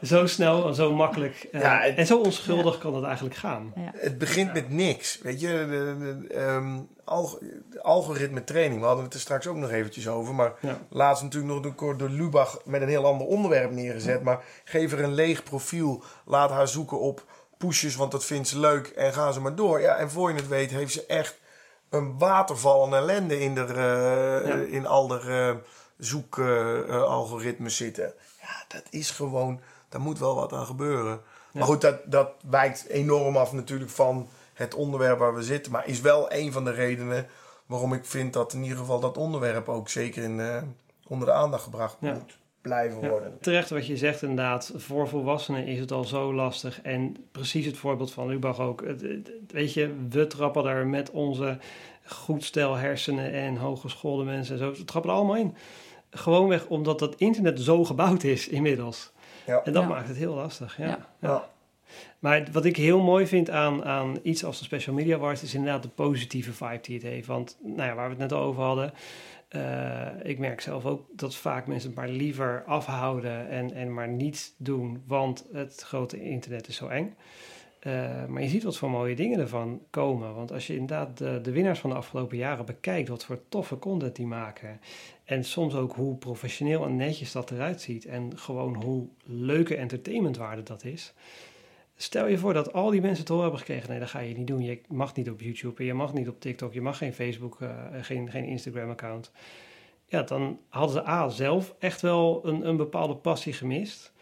[0.01, 1.47] Zo snel en zo makkelijk.
[1.51, 3.73] eh, Ja, het- en zo onschuldig kan het eigenlijk gaan.
[3.79, 5.19] Het begint met niks.
[5.21, 5.95] Weet je, de,
[6.27, 7.37] de, ehm, alg-
[7.81, 8.79] algoritme training.
[8.81, 10.33] We hadden het er straks ook nog eventjes over.
[10.33, 10.77] Maar Ja.
[10.89, 14.23] laatst natuurlijk nog door, door Lubach met een heel ander onderwerp neergezet.
[14.23, 16.03] Maar geef er een leeg profiel.
[16.25, 17.25] Laat haar zoeken op
[17.57, 18.87] pushes, want dat vindt ze leuk.
[18.87, 19.81] En gaan ze maar door.
[19.81, 21.39] Ja, en voor je het weet heeft ze echt
[21.89, 24.55] een waterval aan ellende in, de, eh, Ja.
[24.69, 25.57] in al de
[25.97, 28.13] zoekalgoritmes zitten.
[28.41, 29.59] Ja, dat is gewoon...
[29.91, 31.21] Daar moet wel wat aan gebeuren.
[31.53, 35.71] Maar goed, dat, dat wijkt enorm af natuurlijk van het onderwerp waar we zitten.
[35.71, 37.27] Maar is wel een van de redenen
[37.65, 40.61] waarom ik vind dat in ieder geval dat onderwerp ook zeker in, eh,
[41.07, 42.13] onder de aandacht gebracht Ja.
[42.13, 43.37] moet blijven Ja, worden.
[43.41, 44.71] terecht wat je zegt inderdaad.
[44.75, 46.81] Voor volwassenen is het al zo lastig.
[46.81, 48.83] En precies het voorbeeld van Lubach ook.
[48.85, 51.57] Het- weet je, we trappen daar met onze
[52.05, 54.71] goed stel hersenen en hogeschoolde mensen en zo.
[54.71, 55.55] We trappen er allemaal in.
[56.09, 59.11] Gewoonweg omdat dat internet zo gebouwd is inmiddels.
[59.45, 59.61] Ja.
[59.63, 59.89] En dat Ja.
[59.89, 60.77] maakt het heel lastig.
[60.77, 60.85] Ja.
[60.87, 61.07] Ja.
[61.19, 61.49] Ja.
[62.19, 65.53] Maar wat ik heel mooi vind aan, aan iets als de Special Media Awards is
[65.53, 67.27] inderdaad de positieve vibe die het heeft.
[67.27, 68.93] Want nou ja, waar we het net over hadden,
[69.47, 74.07] eh, ik merk zelf ook dat vaak mensen het maar liever afhouden en, en maar
[74.07, 77.15] niet doen, want het grote internet is zo eng.
[77.81, 80.35] Eh, maar je ziet wat voor mooie dingen ervan komen.
[80.35, 83.79] Want als je inderdaad de, de winnaars van de afgelopen jaren bekijkt, wat voor toffe
[83.79, 84.79] content die maken.
[85.23, 88.05] En soms ook hoe professioneel en netjes dat eruit ziet.
[88.05, 91.13] En gewoon hoe leuke entertainmentwaarde dat is.
[91.95, 94.37] Stel je voor dat al die mensen te horen hebben gekregen: nee, dat ga je
[94.37, 94.61] niet doen.
[94.61, 97.61] Je mag niet op YouTube, en je mag niet op TikTok, je mag geen Facebook,
[97.61, 97.69] eh,
[98.01, 99.31] geen, geen Instagram-account.
[100.07, 104.13] Ja, dan hadden ze A zelf echt wel een, een bepaalde passie gemist.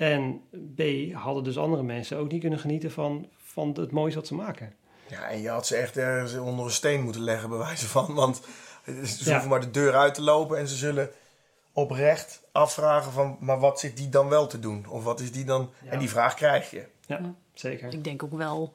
[0.00, 0.40] En
[0.74, 0.82] B
[1.12, 4.74] hadden dus andere mensen ook niet kunnen genieten van, van het moois wat ze maken.
[5.06, 8.14] Ja, en je had ze echt ergens onder een steen moeten leggen, bij wijze van.
[8.14, 8.40] Want
[8.84, 9.30] ze Ja.
[9.32, 11.10] hoeven maar de deur uit te lopen en ze zullen
[11.72, 13.36] oprecht afvragen van...
[13.40, 14.86] maar wat zit die dan wel te doen?
[14.88, 15.70] Of wat is die dan...
[15.84, 15.90] Ja.
[15.90, 16.86] En die vraag krijg je.
[17.06, 17.34] Ja, Ja.
[17.54, 17.92] zeker.
[17.92, 18.72] Ik denk ook wel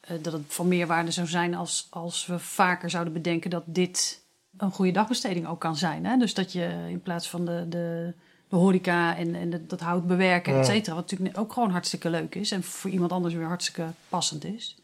[0.00, 4.22] eh, dat het van meerwaarde zou zijn als, als we vaker zouden bedenken dat dit
[4.56, 6.04] een goede dagbesteding ook kan zijn.
[6.06, 6.16] Hè?
[6.16, 8.14] Dus dat je in plaats van de, de,
[8.50, 12.10] de horeca en, en de- dat hout bewerken, et cetera, wat natuurlijk ook gewoon hartstikke
[12.10, 14.74] leuk is en voor iemand anders weer hartstikke passend is.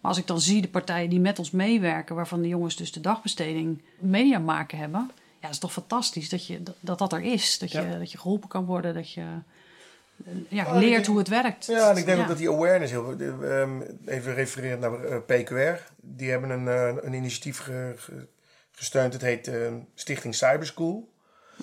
[0.00, 2.92] Maar als ik dan zie de partijen die met ons meewerken, waarvan de jongens dus
[2.92, 7.12] de dagbesteding media maken hebben, ja, dat is toch fantastisch dat je, dat, dat, dat
[7.12, 7.58] er is.
[7.58, 7.98] Dat je, Ja.
[7.98, 11.66] dat je geholpen kan worden, dat je eh, ja, ik leert denk- hoe het werkt.
[11.66, 13.14] Ja, en ik denk ook dat die awareness heel...
[13.20, 15.82] ehm, even refererend naar eh, PQR.
[16.00, 18.26] Die hebben een, eh, een initiatief ge- ge-
[18.72, 19.12] gesteund.
[19.12, 19.54] Het heet eh,
[19.94, 21.08] Stichting Cyberschool.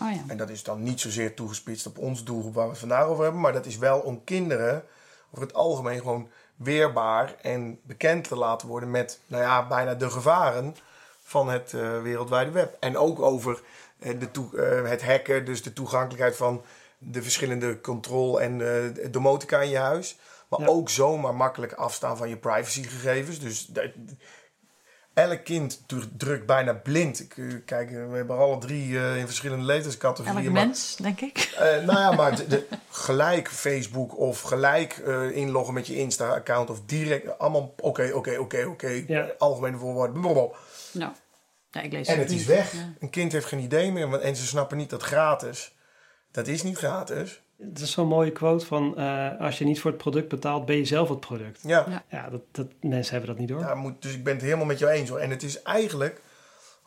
[0.01, 0.21] Oh ja.
[0.27, 3.23] En dat is dan niet zozeer toegespitst op ons doelgroep waar we het vandaag over
[3.23, 3.41] hebben.
[3.41, 4.83] Maar dat is wel om kinderen
[5.31, 10.09] over het algemeen gewoon weerbaar en bekend te laten worden met, nou ja, bijna de
[10.09, 10.75] gevaren
[11.21, 12.77] van het eh, wereldwijde web.
[12.79, 13.61] En ook over
[13.99, 16.61] eh, de toe- eh, het hacken, dus de toegankelijkheid van
[16.97, 18.61] de verschillende control- en
[19.01, 20.17] eh domotica in je huis.
[20.47, 20.65] Maar Ja.
[20.67, 23.39] ook zomaar makkelijk afstaan van je privacygegevens.
[23.39, 23.91] Dus dat-
[25.17, 27.19] elk kind dru- drukt bijna blind.
[27.19, 30.43] Ik, eh, kijk, eh, we hebben alle drie eh, in verschillende leeftijdscategorieën.
[30.45, 31.37] Elk maar- mens, denk ik.
[31.57, 36.69] Eh, nou ja, maar de, de- gelijk Facebook of gelijk eh, inloggen met je Insta-account
[36.69, 39.05] of direct allemaal oké, oké, oké, oké,
[39.37, 40.21] algemene voorwoorden.
[40.21, 40.57] blablabla.
[40.91, 41.11] Nou,
[41.71, 42.39] ja, ik lees En het niet.
[42.39, 42.73] is weg.
[42.73, 42.93] Ja.
[42.99, 45.75] Een kind heeft geen idee meer want- en ze snappen niet dat gratis.
[46.31, 47.41] Dat is niet gratis.
[47.57, 48.97] Het is zo'n mooie quote van...
[48.97, 51.61] eh, als je niet voor het product betaalt, ben je zelf het product.
[51.63, 52.03] Ja, Ja.
[52.09, 53.59] Ja, dat, dat, mensen hebben dat niet door.
[53.59, 55.19] daar moet, dus ik ben het helemaal met jou eens hoor.
[55.19, 56.21] En het is eigenlijk,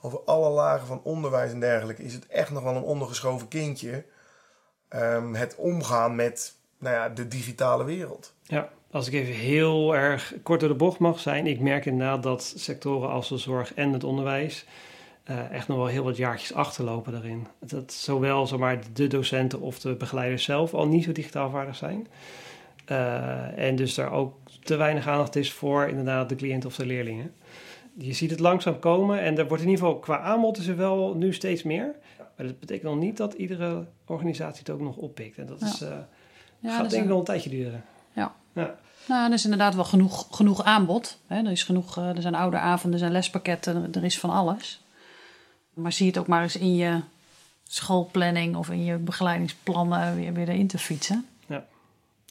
[0.00, 4.04] over alle lagen van onderwijs en dergelijke, is het echt nog wel een ondergeschoven kindje.
[4.88, 8.34] Ehm, het omgaan met nou ja, de digitale wereld.
[8.42, 11.46] Ja, als ik even heel erg kort door de bocht mag zijn.
[11.46, 14.66] Ik merk inderdaad dat sectoren als de zorg en het onderwijs
[15.24, 17.46] eh, echt nog wel heel wat jaartjes achterlopen daarin.
[17.58, 22.06] Dat zowel zomaar de docenten of de begeleiders zelf al niet zo digitaal vaardig zijn.
[22.84, 26.86] Eh, en dus daar ook te weinig aandacht is voor inderdaad de cliënt of de
[26.86, 27.32] leerlingen.
[27.94, 30.76] Je ziet het langzaam komen en er wordt in ieder geval qua aanbod is er
[30.76, 31.94] wel nu steeds meer.
[32.36, 35.38] Maar dat betekent nog niet dat iedere organisatie het ook nog oppikt.
[35.38, 35.66] En dat Ja.
[35.66, 35.88] is, eh,
[36.58, 37.84] Ja, gaat is denk ik een- wel een tijdje duren.
[38.12, 38.34] Ja.
[38.52, 38.74] Ja.
[39.08, 41.18] Nou, er is inderdaad wel genoeg, genoeg aanbod.
[41.26, 41.36] Hè?
[41.44, 44.84] Er, is genoeg, er zijn ouderavonden, er zijn lespakketten, er- er is van alles.
[45.74, 47.00] Maar zie het ook maar eens in je
[47.68, 51.24] schoolplanning of in je begeleidingsplannen weer, weer erin te fietsen.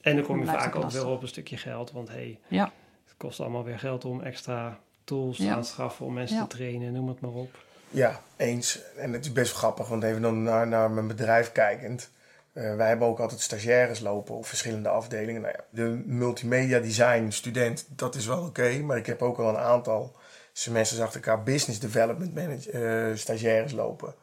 [0.02, 1.92] En dan kom je vaak ook wel op een stukje geld.
[1.92, 2.72] Want hey, Ja,
[3.06, 5.56] het kost allemaal weer geld om extra tools te Ja.
[5.56, 6.46] aanschaffen, om mensen Ja.
[6.46, 7.64] te trainen, noem het maar op.
[7.90, 8.80] Ja, eens.
[8.98, 12.10] En het is best grappig, want even dan naar, naar mijn bedrijf kijkend.
[12.54, 15.42] Eh, wij hebben ook altijd stagiaires lopen op verschillende afdelingen.
[15.42, 18.80] Nou ja, de multimedia design student, dat is wel oké.
[18.82, 20.16] maar ik heb ook al een aantal
[20.54, 24.14] semesters achter elkaar business development manager, eh, stagiaires lopen.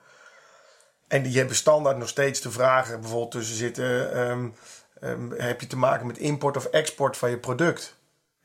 [1.09, 4.13] En die hebben standaard nog steeds de vragen bijvoorbeeld tussen zitten.
[4.13, 4.49] ehm,
[5.01, 7.97] ehm, heb je te maken met import of export van je product?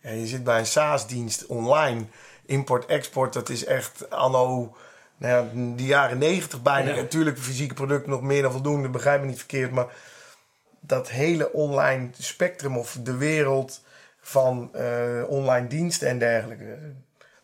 [0.02, 2.06] Ja, je zit bij een SaaS-dienst online.
[2.46, 4.76] Import-export, dat is echt anno
[5.17, 6.89] nou ja, de jaren negentig bijna.
[6.89, 6.96] Ja.
[6.96, 9.72] Natuurlijk, fysieke producten nog meer dan voldoende, begrijp me niet verkeerd.
[9.72, 9.88] Maar
[10.80, 13.82] dat hele online spectrum of de wereld
[14.22, 16.78] van eh, online diensten en dergelijke.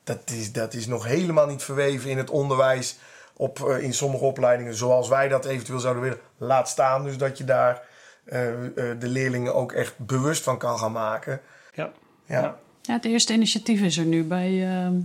[0.08, 2.98] Dat is, dat is nog helemaal niet verweven in het onderwijs.
[3.34, 6.20] Op, eh, in sommige opleidingen zoals wij dat eventueel zouden willen.
[6.38, 7.82] Laat staan dus dat je daar
[8.26, 11.42] eh, eh, de leerlingen ook echt bewust van kan gaan maken.
[11.74, 11.92] Ja.
[12.26, 12.42] Ja.
[12.42, 12.58] Ja.
[12.82, 14.96] ja het eerste initiatief is er nu bij, ehm,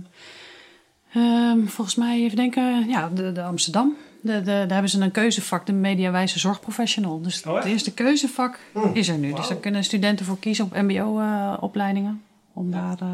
[1.13, 3.95] ehm, volgens mij even denken, ja, de, de Amsterdam.
[4.21, 7.21] De, de, daar hebben ze een keuzevak, de mediawijze zorgprofessional.
[7.21, 8.59] Dus Oh, het eerste keuzevak
[8.93, 9.33] is er nu.
[9.33, 12.23] Dus daar kunnen studenten voor kiezen op mbo-opleidingen.
[12.53, 13.07] om daar eh,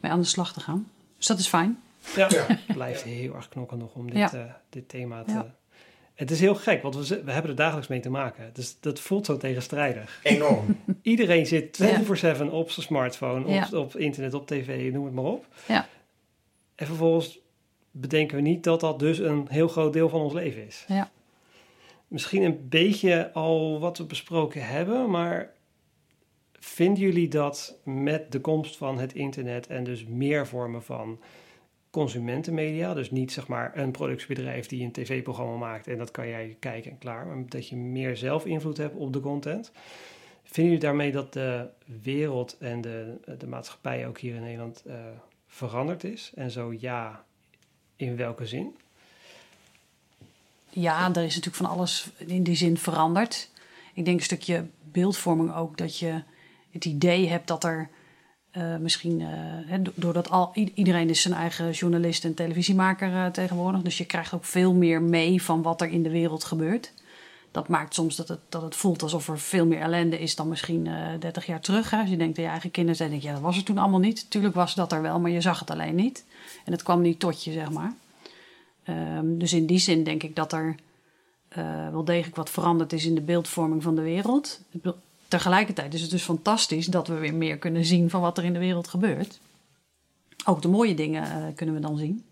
[0.00, 0.86] mee aan de slag te gaan.
[1.18, 1.82] Dus dat is fijn.
[2.16, 2.28] Ja.
[2.74, 4.32] Blijft heel erg knokken nog om dit, Ja.
[4.32, 5.32] eh, dit thema te...
[5.32, 5.54] Ja.
[6.14, 8.50] Het is heel gek, want we, we hebben er dagelijks mee te maken.
[8.52, 10.20] Dus dat voelt zo tegenstrijdig.
[10.22, 10.78] Enorm.
[11.02, 11.86] Iedereen zit 24-7
[12.50, 13.78] op zijn smartphone, op, Ja.
[13.78, 15.46] op internet, op tv, noem het maar op.
[15.66, 15.88] Ja.
[16.74, 17.38] En vervolgens
[17.90, 20.84] bedenken we niet dat dat dus een heel groot deel van ons leven is.
[20.88, 21.10] Ja.
[22.08, 25.52] Misschien een beetje al wat we besproken hebben, maar
[26.58, 31.20] vinden jullie dat met de komst van het internet en dus meer vormen van
[31.90, 36.56] consumentenmedia, dus niet zeg maar een productiebedrijf die een tv-programma maakt en dat kan jij
[36.58, 39.72] kijken en klaar, maar dat je meer zelf invloed hebt op de content.
[40.42, 41.68] Vinden jullie daarmee dat de
[42.02, 44.94] wereld en de, de maatschappij ook hier in Nederland eh,
[45.46, 46.32] veranderd is?
[46.34, 47.24] En zo ja,
[47.96, 48.76] in welke zin?
[50.68, 53.50] Ja, er is natuurlijk van alles in die zin veranderd.
[53.94, 56.22] Ik denk een stukje beeldvorming ook, dat je
[56.70, 57.90] het idee hebt dat er
[58.50, 59.20] eh, misschien,
[59.70, 64.34] eh, doordat al, iedereen is zijn eigen journalist en televisiemaker eh, tegenwoordig, dus je krijgt
[64.34, 66.92] ook veel meer mee van wat er in de wereld gebeurt.
[67.50, 70.48] Dat maakt soms dat het, dat het voelt alsof er veel meer ellende is dan
[70.48, 71.90] misschien eh 30 jaar terug.
[71.90, 72.00] Hè.
[72.00, 74.30] Als je denkt aan je eigen kinderen, dan ja, dat was er toen allemaal niet.
[74.30, 76.24] Tuurlijk was dat er wel, maar je zag het alleen niet.
[76.64, 77.92] En het kwam niet tot je, zeg maar.
[78.84, 80.74] Ehm, dus in die zin denk ik dat er
[81.92, 84.60] wel degelijk wat veranderd is in de beeldvorming van de wereld.
[85.28, 88.52] Tegelijkertijd is het dus fantastisch dat we weer meer kunnen zien van wat er in
[88.52, 89.40] de wereld gebeurt.
[90.44, 92.24] Ook de mooie dingen eh, kunnen we dan zien.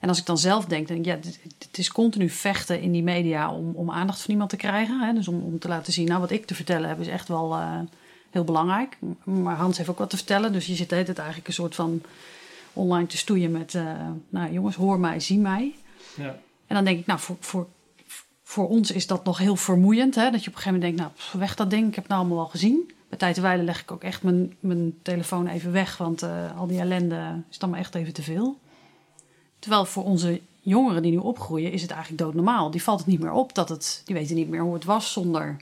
[0.00, 2.92] En als ik dan zelf denk, denk ik, ja, het, het is continu vechten in
[2.92, 5.00] die media om, om aandacht van iemand te krijgen.
[5.00, 5.12] Hè?
[5.12, 7.54] Dus om, om te laten zien, nou wat ik te vertellen heb is echt wel
[7.54, 7.80] eh,
[8.30, 8.98] heel belangrijk.
[9.24, 12.02] Maar Hans heeft ook wat te vertellen, dus je zit tijd eigenlijk een soort van
[12.72, 15.74] online te stoeien met, eh, nou jongens, hoor mij, zie mij.
[16.16, 16.38] Ja.
[16.66, 17.66] En dan denk ik, nou, voor, voor,
[18.48, 20.14] voor ons is dat nog heel vermoeiend.
[20.14, 20.30] Hè?
[20.30, 22.20] Dat je op een gegeven moment denkt, nou, weg dat ding, ik heb het nou
[22.20, 22.90] allemaal al gezien.
[23.08, 26.58] Bij tijd en wijle leg ik ook echt mijn, mijn telefoon even weg, want eh,
[26.58, 28.58] al die ellende is dan maar echt even te veel.
[29.58, 32.70] Terwijl voor onze jongeren die nu opgroeien, is het eigenlijk doodnormaal.
[32.70, 35.12] Die valt het niet meer op dat het, die weten niet meer hoe het was
[35.12, 35.56] zonder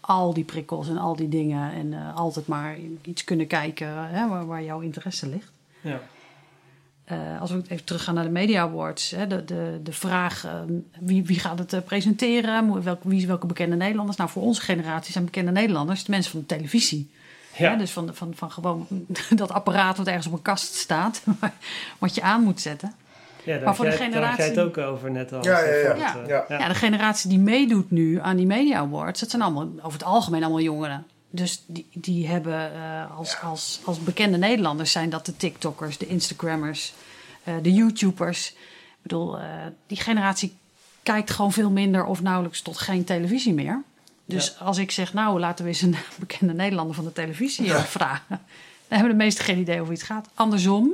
[0.00, 1.72] al die prikkels en al die dingen.
[1.72, 5.52] En eh, altijd maar iets kunnen kijken hè, waar, waar jouw interesse ligt.
[5.80, 6.00] Ja.
[7.06, 10.52] Eh, als we even teruggaan naar de Media Awards, hè, de, de, de vraag eh,
[11.00, 14.16] wie, wie gaat het eh, presenteren, welk, wie, welke bekende Nederlanders.
[14.18, 17.10] Nou, voor onze generatie zijn bekende Nederlanders de mensen van de televisie.
[17.56, 17.70] Ja.
[17.70, 18.86] Hè, dus van, van, van gewoon
[19.34, 21.22] dat apparaat wat ergens op een kast staat,
[21.98, 22.92] wat je aan moet zetten.
[23.44, 25.44] Ja, daar Maar voor de jij- daar had jij het generatie- ook over net al.
[25.44, 25.94] Ja, ja, ja.
[26.26, 26.44] Ja.
[26.48, 26.68] eh, Ja.
[26.68, 30.42] de generatie die meedoet nu aan die Media Awards, dat zijn allemaal over het algemeen
[30.42, 31.06] allemaal jongeren.
[31.36, 36.06] Dus die, die hebben eh, als, als, als bekende Nederlanders zijn dat de TikTokkers, de
[36.06, 36.92] Instagrammers,
[37.44, 38.48] eh, de YouTubers.
[38.50, 39.46] Ik bedoel, eh,
[39.86, 40.56] die generatie
[41.02, 43.82] kijkt gewoon veel minder of nauwelijks tot geen televisie meer.
[44.24, 48.24] Dus als ik zeg, nou laten we eens een bekende Nederlander van de televisie vragen.
[48.88, 50.28] Dan hebben de meesten geen idee over wie het gaat.
[50.34, 50.92] Andersom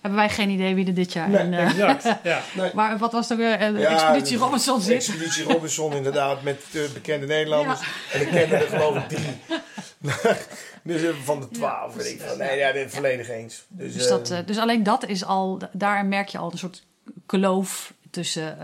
[0.00, 1.54] hebben wij geen idee wie er dit jaar Nee, in...
[1.54, 2.42] eh, Exact, ja.
[2.74, 3.52] waar, wat was ook weer?
[3.58, 4.94] Eh, Ja, Expeditie de- Robinson zit.
[4.94, 7.80] Expeditie Robinson, inderdaad, met de bekende Nederlanders.
[8.12, 9.36] En ik kende er geloof ik drie.
[10.82, 12.38] dus eh, van de twaalf, weet ik van.
[12.38, 13.64] Nee, ja, dit volledig eens.
[13.68, 16.82] Dus, Dus, dat, dus alleen dat is al, daar merk je al een soort
[17.26, 18.56] kloof tussen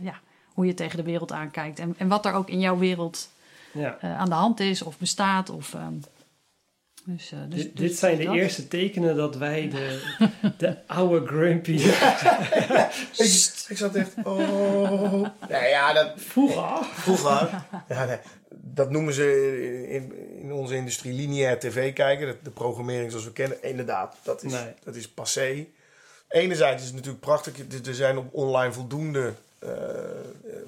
[0.00, 0.14] ja,
[0.52, 1.78] hoe je tegen de wereld aankijkt.
[1.78, 3.28] En, en wat er ook in jouw wereld
[3.72, 3.98] ja.
[4.00, 5.50] aan de hand is of bestaat.
[5.50, 5.92] Of, ehm,
[7.06, 8.34] dus, eh, dus, dit, dus dit zijn de dat.
[8.34, 10.16] eerste tekenen dat wij de,
[10.58, 11.72] de oude grumpy...
[13.16, 14.12] ik, ik zat echt.
[14.24, 15.26] Oh.
[15.48, 16.12] Nee, ja, dat.
[16.16, 16.84] Vroeger.
[16.84, 17.64] Vroeger.
[17.88, 18.18] Ja, nee,
[18.50, 22.26] dat noemen ze in, in onze industrie lineair tv kijken.
[22.26, 23.62] De, de programmering zoals we kennen.
[23.62, 24.72] Inderdaad, dat is, Nee.
[24.84, 25.66] dat is passé.
[26.28, 27.54] Enerzijds is het natuurlijk prachtig.
[27.86, 29.68] Er- zijn op online voldoende, eh,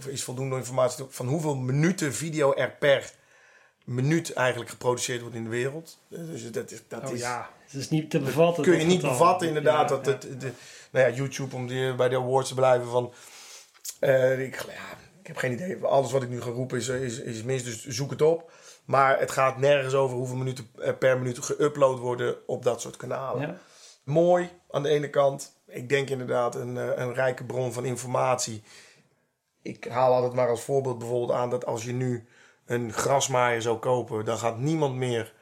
[0.04, 3.10] er is voldoende informatie van hoeveel minuten video er per
[3.88, 5.98] minuut eigenlijk geproduceerd wordt in de wereld.
[6.08, 8.62] Dus dat is, dat Oh is, ja, het is niet te bevatten.
[8.64, 9.90] kun je niet bevatten inderdaad.
[9.90, 10.12] Ja, dat ja.
[10.12, 10.52] het, de,
[10.90, 13.12] nou ja, YouTube, om die, bij de awards te blijven van...
[13.98, 15.84] eh, ik, ja, ik heb geen idee.
[15.84, 18.50] Alles wat ik nu ga roepen is, is, is mis, dus zoek het op.
[18.84, 22.96] Maar het gaat nergens over hoeveel minuten eh, per minuut geüpload worden op dat soort
[22.96, 23.40] kanalen.
[23.40, 23.58] Ja.
[24.02, 25.52] Mooi aan de ene kant.
[25.66, 28.62] Ik denk inderdaad een, eh, een rijke bron van informatie.
[29.62, 32.28] Ik haal altijd maar als voorbeeld bijvoorbeeld aan dat als je nu
[32.68, 35.32] een grasmaaier zou kopen, dan gaat niemand meer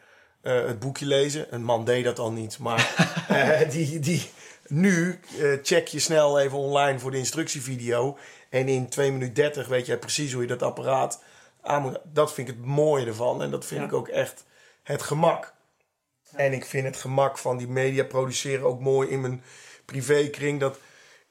[0.40, 1.54] eh, het boekje lezen.
[1.54, 2.94] Een man deed dat al niet, maar
[3.28, 4.30] eh, die, die,
[4.66, 8.18] nu eh, check je snel even online voor de instructievideo.
[8.50, 11.22] En in 2 minuten 30 weet jij precies hoe je dat apparaat
[11.62, 11.98] aan moet.
[12.04, 13.42] Dat vind ik het mooie ervan.
[13.42, 13.86] En dat vind Ja.
[13.86, 14.44] ik ook echt
[14.82, 15.54] het gemak.
[16.32, 19.42] En ik vind het gemak van die media produceren ook mooi in mijn
[19.84, 20.60] privékring.
[20.60, 20.78] Dat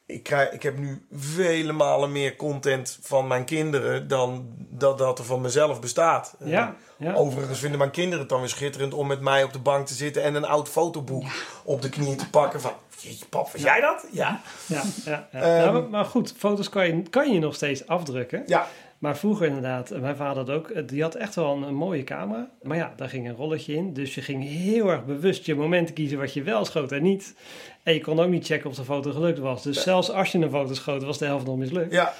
[0.05, 5.19] ik, krijg, ik heb nu vele malen meer content van mijn kinderen dan dat, dat
[5.19, 6.35] er van mezelf bestaat.
[6.43, 7.13] Ja, ja.
[7.13, 9.93] Overigens vinden mijn kinderen het dan weer schitterend om met mij op de bank te
[9.93, 11.23] zitten en een oud fotoboek
[11.63, 12.61] op de knieën te pakken.
[12.61, 14.07] Van, jeetje pap, was jij dat?
[14.11, 14.41] Ja.
[14.65, 15.41] Ja, ja, ja.
[15.41, 18.43] Ehm, Nou, maar, maar goed, foto's kan je, kan je nog steeds afdrukken.
[18.45, 18.67] Ja,
[18.99, 21.75] Maar vroeger inderdaad, en mijn vader had ook, eh, die had echt wel een, een
[21.75, 22.49] mooie camera.
[22.61, 23.93] Maar ja, daar ging een rolletje in.
[23.93, 27.35] Dus je ging heel erg bewust je momenten kiezen wat je wel schoot en niet.
[27.83, 29.63] En je kon ook niet checken of de foto gelukt was.
[29.63, 31.91] Dus zelfs als je een foto schoot, was de helft nog mislukt.
[31.91, 32.13] ja.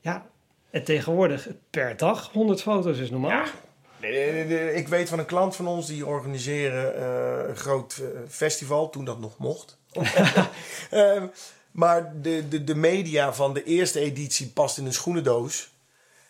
[0.00, 0.26] Ja,
[0.70, 3.30] en tegenwoordig per dag 100 foto's is normaal.
[3.30, 3.44] Ja.
[4.00, 4.74] Nee, nee, nee, nee.
[4.74, 9.04] Ik weet van een klant van ons die organiseren eh, een groot eh, festival toen
[9.04, 9.78] dat nog mocht.
[10.90, 11.26] Ehm,
[11.70, 15.70] maar de, de, de media van de eerste editie past in een schoenendoos.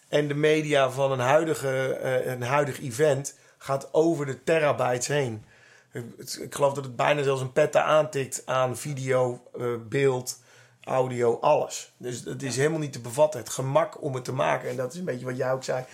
[0.08, 5.44] En de media van een, huidige, eh, een huidig event gaat over de terabytes heen.
[5.92, 10.38] Ik, geloof dat het bijna zelfs een petta aantikt aan video, eh, beeld,
[10.84, 11.92] audio, alles.
[11.96, 13.40] Dus het is helemaal niet te bevatten.
[13.40, 14.68] Het gemak om het te maken.
[14.68, 15.84] En dat is een beetje wat jij ook zei.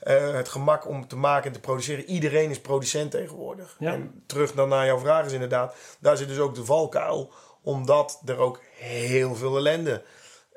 [0.00, 2.04] Eh, het gemak om het te maken en te produceren.
[2.04, 3.76] Iedereen is producent tegenwoordig.
[3.78, 3.92] Ja.
[3.92, 5.74] En terug dan naar jouw vraag is inderdaad.
[5.98, 7.32] Daar zit dus ook de valkuil.
[7.62, 10.02] Omdat er ook heel veel ellende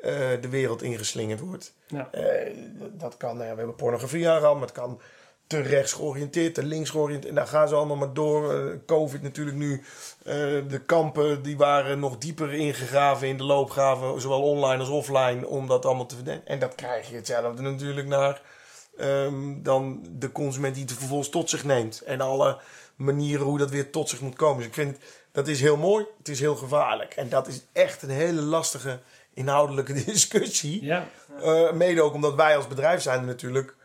[0.02, 1.74] eh, de wereld ingeslingerd wordt.
[1.88, 2.10] Ja.
[2.12, 2.56] Eh,
[2.92, 5.02] dat kan, nou ja, we hebben pornografie aangehaald, maar het kan
[5.48, 7.30] te rechts georiënteerd, te links georiënteerd.
[7.30, 8.54] En daar gaan ze allemaal maar door.
[8.54, 9.84] Eh, Covid natuurlijk nu.
[10.68, 15.68] de kampen die waren nog dieper ingegraven in de loopgraven, zowel online als offline, om
[15.68, 16.48] dat allemaal te verdenken.
[16.48, 18.42] En dat krijg je hetzelfde natuurlijk naar
[18.98, 22.02] ehm, dan de consument die het vervolgens tot zich neemt.
[22.02, 22.58] En alle
[22.96, 24.58] manieren hoe dat weer tot zich moet komen.
[24.58, 24.98] Dus ik vind,
[25.32, 27.14] dat is heel mooi, het is heel gevaarlijk.
[27.14, 29.00] En dat is echt een hele lastige
[29.34, 30.86] inhoudelijke discussie.
[30.86, 31.08] Ja,
[31.42, 33.76] Eh, mede ook omdat wij als bedrijf zijn natuurlijk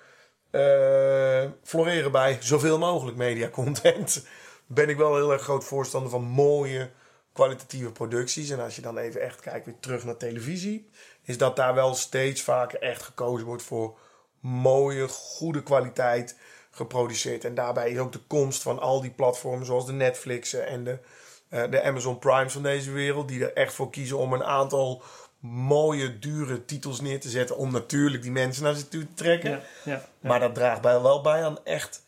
[0.50, 4.26] eh, floreren bij zoveel mogelijk mediacontent.
[4.66, 6.90] Ben ik wel heel erg groot voorstander van mooie
[7.33, 8.50] kwalitatieve producties.
[8.50, 10.88] En als je dan even echt kijkt weer terug naar televisie,
[11.22, 13.98] is dat daar wel steeds vaker echt gekozen wordt voor
[14.40, 16.38] mooie, goede kwaliteit
[16.71, 17.44] geproduceerd.
[17.44, 20.98] En daarbij is ook de komst van al die platformen zoals de Netflixen en de,
[21.48, 25.02] eh, de Amazon Primes van deze wereld, die er echt voor kiezen om een aantal
[25.50, 27.56] mooie, dure titels neer te zetten.
[27.56, 29.50] Om natuurlijk die mensen naar zich toe te trekken.
[29.50, 30.04] ja, ja.
[30.20, 32.04] Maar dat draagt bij, wel bij aan echt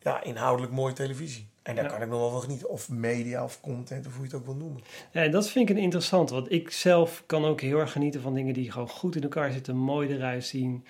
[0.00, 1.46] ja, inhoudelijk mooie televisie.
[1.62, 2.68] En daar kan ik nog wel van genieten.
[2.68, 4.82] Of media of content, of hoe je het ook wil noemen.
[5.10, 6.30] Ja, en dat vind ik een interessant.
[6.30, 9.52] Want ik zelf kan ook heel erg genieten van dingen die gewoon goed in elkaar
[9.52, 10.84] zitten, mooi eruit zien.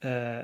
[0.00, 0.38] Uh,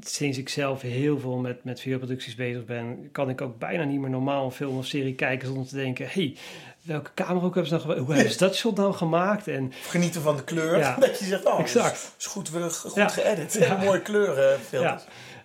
[0.00, 4.00] sinds ik zelf heel veel met, met videoproducties bezig ben, kan ik ook bijna niet
[4.00, 6.36] meer normaal een film of serie kijken zonder te denken: hey,
[6.82, 9.48] welke camera ook hebben ze nou Hoe hebben ze dat shot nou gemaakt?
[9.48, 10.78] En, genieten van de kleur.
[10.78, 12.14] Ja, dat je zegt: oh, exact.
[12.18, 13.08] is goed, goed ja.
[13.08, 13.52] geëdit.
[13.52, 13.76] Ja.
[13.76, 14.58] Mooie kleuren.
[14.70, 15.00] Ja.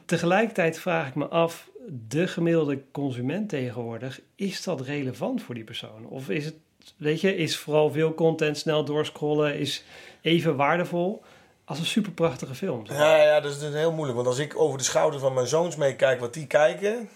[0.06, 1.70] Tegelijkertijd vraag ik me af:
[2.08, 6.06] de gemiddelde consument tegenwoordig, is dat relevant voor die persoon?
[6.10, 6.56] Of is het,
[6.98, 9.84] weet je, is vooral veel content snel doorscrollen, is
[10.22, 11.24] even waardevol?
[11.68, 12.82] als een super prachtige film.
[12.84, 14.16] Ja, ja, dat is dus heel moeilijk.
[14.16, 17.10] Want als ik over de schouder van mijn zoons meekijk wat die kijken,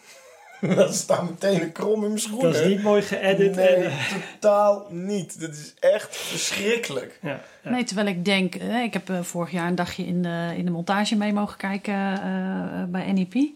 [0.76, 2.52] dan staat meteen een krom in mijn schoenen.
[2.52, 3.56] Dat is niet mooi geëdit.
[3.56, 3.92] Nee, en...
[4.40, 5.40] totaal niet.
[5.40, 7.20] Dat is echt verschrikkelijk.
[7.22, 7.70] Ja, ja.
[7.70, 10.72] Nee, terwijl ik denk, ik heb eh, vorig jaar een dagje in de, in de
[10.72, 13.32] montage mee mogen kijken uh, bij NEP.
[13.32, 13.56] Die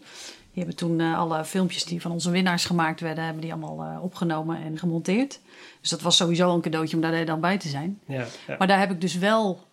[0.64, 4.78] hebben toen alle filmpjes die van onze winnaars gemaakt werden, hebben die allemaal opgenomen en
[4.78, 5.40] gemonteerd.
[5.80, 8.00] Dus dat was sowieso een cadeautje om daar dan bij te zijn.
[8.06, 8.24] Ja,
[8.58, 9.64] Maar daar heb ik dus wel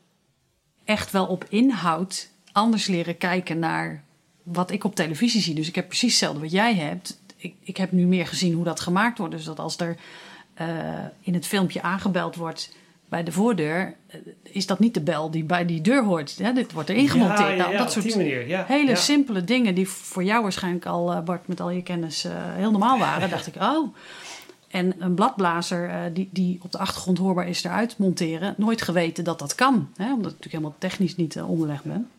[0.83, 4.03] echt wel op inhoud anders leren kijken naar
[4.43, 5.55] wat ik op televisie zie.
[5.55, 7.21] Dus ik heb precies hetzelfde wat jij hebt.
[7.43, 9.33] Ik, ik heb nu meer gezien hoe dat gemaakt wordt.
[9.33, 9.97] Dus dat als er
[10.61, 10.67] uh,
[11.21, 12.75] in het filmpje aangebeld wordt
[13.09, 16.37] bij de voordeur, uh, is dat niet de bel die bij die deur hoort.
[16.37, 16.53] Hè?
[16.53, 17.39] Dit wordt erin gemonteerd.
[17.39, 21.21] Ja, ja, nou, dat soort manier, hele simpele dingen die voor jou waarschijnlijk al, uh,
[21.21, 22.25] Bart, met al je kennis
[22.55, 23.29] heel normaal waren.
[23.29, 23.95] dacht ik, oh.
[24.67, 28.53] En een bladblazer die, die op de achtergrond hoorbaar is eruit monteren.
[28.57, 29.89] Nooit geweten dat dat kan.
[29.95, 32.09] Hè, omdat ik natuurlijk helemaal technisch niet onderlegd ben.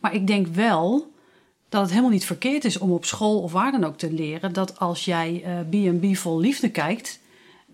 [0.00, 1.10] Maar ik denk wel
[1.70, 4.52] dat het helemaal niet verkeerd is om op school of waar dan ook te leren.
[4.52, 7.18] Dat als jij B&B uh, vol liefde kijkt.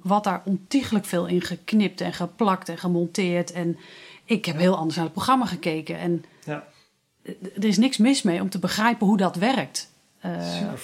[0.02, 3.52] Wat daar ontiegelijk veel in geknipt en geplakt en gemonteerd.
[3.52, 3.78] En
[4.24, 5.98] ik heb heel anders naar het programma gekeken.
[5.98, 6.64] En ja.
[7.56, 9.90] er is niks mis mee om te begrijpen hoe dat werkt.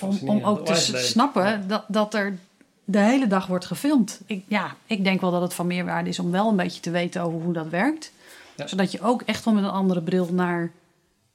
[0.00, 2.38] om, om ook te snappen dat, dat er
[2.84, 4.20] de hele dag wordt gefilmd.
[4.26, 6.90] Ik, ja, ik denk wel dat het van meerwaarde is om wel een beetje te
[6.90, 8.12] weten over hoe dat werkt.
[8.64, 10.70] Zodat je ook echt wel met een andere bril naar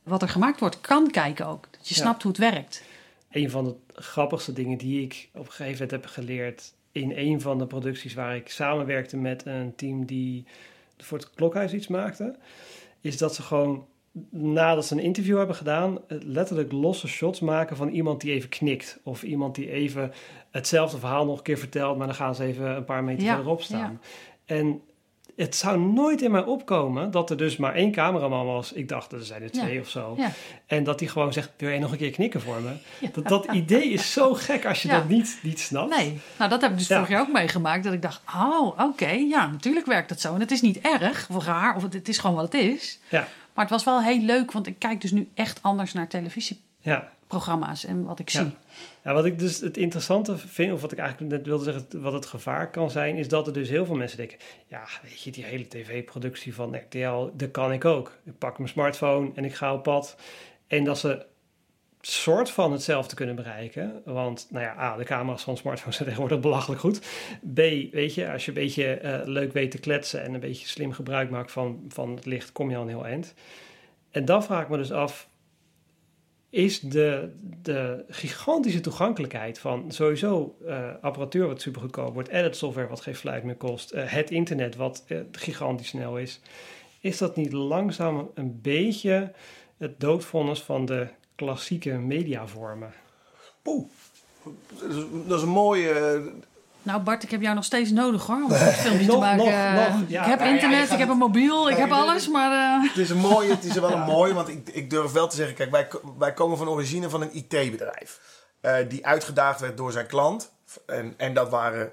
[0.07, 1.67] wat er gemaakt wordt kan kijken ook.
[1.71, 2.83] Dat je snapt hoe het werkt.
[3.31, 7.41] Een van de grappigste dingen die ik op een gegeven moment heb geleerd in een
[7.41, 10.45] van de producties waar ik samenwerkte met een team die
[10.97, 12.35] voor het klokhuis iets maakte,
[13.01, 13.85] is dat ze gewoon
[14.29, 18.99] nadat ze een interview hebben gedaan, letterlijk losse shots maken van iemand die even knikt.
[19.03, 20.11] Of iemand die even
[20.51, 23.33] hetzelfde verhaal nog een keer vertelt, maar dan gaan ze even een paar meter ja,
[23.33, 24.01] verderop staan.
[24.45, 24.81] En
[25.37, 28.73] het zou nooit in mij opkomen dat er dus maar één cameraman was.
[28.73, 30.17] Ik dacht, er zijn er twee of zo.
[30.65, 32.71] En dat die gewoon zegt, wil je nog een keer knikken voor me?
[33.13, 35.95] Dat, dat idee is zo gek als je dat niet, niet snapt.
[35.95, 37.83] Nee, nou dat heb ik dus vorig jaar ook meegemaakt.
[37.83, 40.33] Dat ik dacht, oh, oké, ja, natuurlijk werkt dat zo.
[40.33, 42.99] En het is niet erg of raar, of het, het is gewoon wat het is.
[43.09, 43.27] Ja.
[43.53, 46.07] Maar het was wel heel leuk, want ik kijk dus nu echt anders naar
[47.27, 48.51] televisieprogramma's en wat ik zie.
[49.03, 52.13] Ja, wat ik dus het interessante vind, of wat ik eigenlijk net wilde zeggen, wat
[52.13, 55.31] het gevaar kan zijn, is dat er dus heel veel mensen denken: ja, weet je,
[55.31, 58.17] die hele tv-productie van RTL, dat kan ik ook.
[58.23, 60.15] Ik pak mijn smartphone en ik ga op pad.
[60.67, 61.25] En dat ze
[62.01, 64.01] soort van hetzelfde kunnen bereiken.
[64.05, 66.99] Want, nou ja, A, de camera's van smartphones zijn tegenwoordig belachelijk goed.
[67.53, 67.57] B,
[67.91, 70.91] weet je, als je een beetje uh, leuk weet te kletsen en een beetje slim
[70.91, 73.33] gebruik maakt van, van het licht, kom je al een heel eind.
[74.11, 75.27] En dan vraag ik me dus af,
[76.49, 77.31] is de,
[77.61, 83.15] de gigantische toegankelijkheid van sowieso uh, apparatuur wat super goedkoop wordt, edit software wat geen
[83.15, 86.39] fluit meer kost, uh, het internet wat uh, gigantisch snel is,
[86.99, 89.31] is dat niet langzaam een beetje
[89.77, 92.93] het doodvonnis van de klassieke mediavormen?
[93.65, 93.85] Oeh,
[95.27, 96.21] dat is een mooie
[96.87, 99.37] nou Bart, ik heb jou nog steeds nodig hoor, om een filmpje te maken.
[99.37, 100.21] Nog, ja.
[100.21, 102.51] Ik heb internet, ik heb een mobiel, ik heb alles, maar...
[102.51, 102.89] Uh...
[102.89, 105.35] Het is een mooie, het is wel een mooie, want ik, ik durf wel te
[105.35, 105.55] zeggen...
[105.55, 108.19] Kijk, wij, wij komen van origine van een IT-bedrijf.
[108.61, 110.51] Uh, eh, die uitgedaagd werd door zijn klant.
[110.85, 111.91] En, en dat waren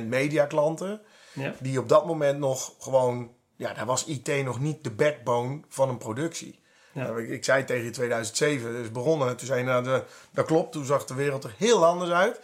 [0.00, 1.00] 100% mediaklanten.
[1.32, 1.52] Ja.
[1.60, 3.30] Die op dat moment nog gewoon...
[3.56, 6.60] Ja, daar was IT nog niet de backbone van een productie.
[6.92, 7.02] Ja.
[7.02, 9.28] Nou, ik, ik, zei tegen je 2007, dus begonnen.
[9.28, 10.72] En toen zei je, nou, dat klopt.
[10.72, 12.40] Toen zag de wereld er heel anders uit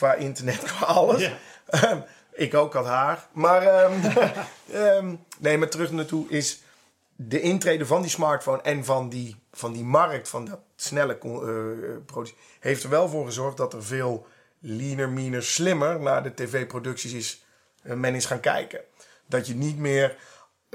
[0.00, 1.30] qua internet, qua alles.
[1.66, 2.00] Ehm,
[2.32, 3.26] ik ook had haar.
[3.32, 3.84] Maar
[4.96, 6.62] um, nee, maar terug naartoe is
[7.16, 11.96] de intrede van die smartphone en van die, van die markt, van dat snelle uh,
[12.06, 14.26] productie, heeft er wel voor gezorgd dat er veel
[14.58, 17.44] leaner, meaner, slimmer naar de tv-producties is,
[17.82, 18.80] uh, men is gaan kijken.
[19.26, 20.16] Dat je niet meer,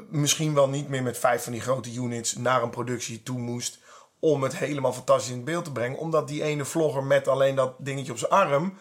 [0.09, 3.79] misschien wel niet meer met vijf van die grote units naar een productie toe moest
[4.19, 5.97] om het helemaal fantastisch in beeld te brengen.
[5.97, 8.77] Omdat die ene vlogger met alleen dat dingetje op zijn arm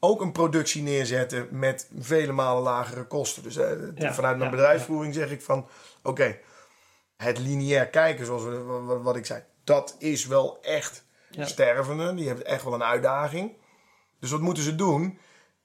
[0.00, 3.42] ook een productie neerzetten met vele malen lagere kosten.
[3.42, 5.68] Dus uh, vanuit mijn bedrijfsvoering zeg ik van
[6.02, 6.38] oké,
[7.16, 8.62] het lineair kijken, zoals we,
[9.02, 12.14] wat ik zei, dat is wel echt stervende.
[12.14, 13.52] Die hebben echt wel een uitdaging.
[14.20, 15.18] Dus wat moeten ze doen?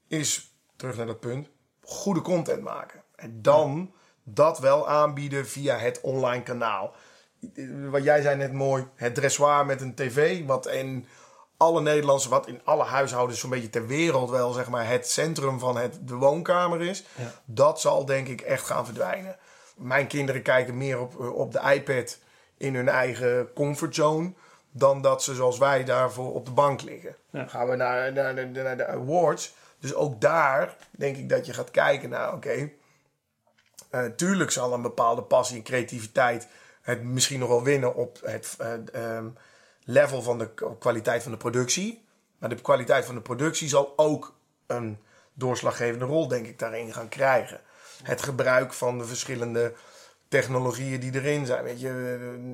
[0.08, 1.50] Is, terug naar dat punt,
[1.82, 3.04] goede content maken.
[3.16, 6.96] En dan dat wel aanbieden via het online kanaal.
[7.90, 10.46] Wat jij zei net mooi, het dressoir met een tv.
[10.46, 11.08] Wat in
[11.64, 15.60] alle Nederlandse, wat in alle huishoudens zo'n beetje ter wereld wel zeg maar het centrum
[15.60, 17.04] van het, de woonkamer is.
[17.16, 17.32] Ja.
[17.46, 19.36] Dat zal denk ik echt gaan verdwijnen.
[19.76, 22.18] Mijn kinderen kijken meer op, eh, op de iPad
[22.58, 24.34] in hun eigen comfortzone.
[24.72, 27.16] Dan dat ze zoals wij daarvoor op de bank liggen.
[27.30, 27.48] Ja.
[27.48, 29.54] Gaan we naar, naar, de- naar de awards.
[29.80, 32.70] Dus ook daar denk ik dat je gaat kijken naar, oké.
[33.90, 36.48] eh, tuurlijk zal een bepaalde passie en creativiteit
[36.82, 38.74] het misschien nog wel winnen op het eh,
[39.16, 39.26] ehm,
[39.86, 42.02] level van de kwaliteit van de productie.
[42.38, 44.36] Maar de kwaliteit van de productie zal ook
[44.68, 44.98] een
[45.34, 47.60] doorslaggevende rol, denk ik, daarin gaan krijgen.
[48.04, 49.74] Het gebruik van de verschillende
[50.28, 51.64] technologieën die erin zijn.
[51.64, 51.90] Weet je,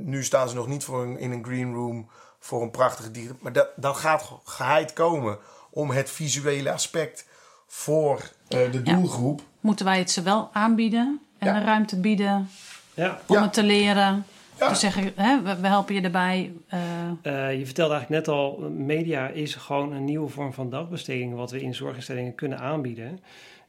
[0.04, 2.10] nu staan ze nog niet voor een, in een green room
[2.40, 3.32] voor een prachtige dier.
[3.40, 5.38] Maar dat, dat gaat geheid komen
[5.70, 7.26] om het visuele aspect
[7.68, 8.16] voor
[8.48, 8.94] eh, de Ja.
[8.94, 9.42] doelgroep.
[9.60, 11.60] Moeten wij het ze wel aanbieden en Ja.
[11.60, 12.50] de ruimte bieden
[12.94, 13.20] Ja.
[13.28, 13.42] om Ja.
[13.42, 14.26] het te leren?
[14.60, 14.70] Ja.
[14.70, 16.52] Dus zeggen, hè, we, we helpen je erbij.
[16.68, 16.80] eh,
[17.22, 21.52] Eh, je vertelde eigenlijk net al, media is gewoon een nieuwe vorm van dagbesteding wat
[21.52, 23.20] we in zorginstellingen kunnen aanbieden.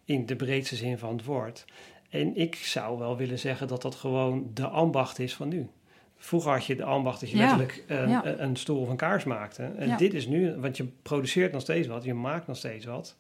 [0.05, 1.65] In de breedste zin van het woord.
[2.11, 5.69] En ik zou wel willen zeggen dat dat gewoon de ambacht is van nu.
[6.17, 7.43] Vroeger had je de ambacht dat je Ja.
[7.43, 8.23] letterlijk een, Ja.
[8.27, 9.63] een- stoel of een kaars maakte.
[9.63, 13.17] En dit is nu, want je produceert nog steeds wat, je maakt nog steeds wat.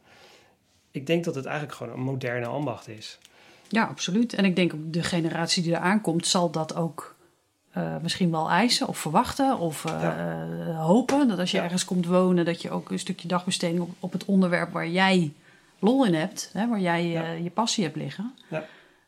[0.91, 3.18] Ik denk dat het eigenlijk gewoon een moderne ambacht is.
[3.68, 4.35] ja, absoluut.
[4.35, 7.16] En ik denk de generatie die eraan komt, zal dat ook
[7.71, 11.29] eh, misschien wel eisen of verwachten of eh, eh, hopen.
[11.29, 11.62] Dat als je Ja.
[11.62, 15.33] ergens komt wonen, dat je ook een stukje dagbesteding op, op het onderwerp waar jij
[15.79, 17.31] lol in hebt, hè, waar jij Ja.
[17.31, 18.35] je passie hebt liggen.
[18.49, 18.64] Ja.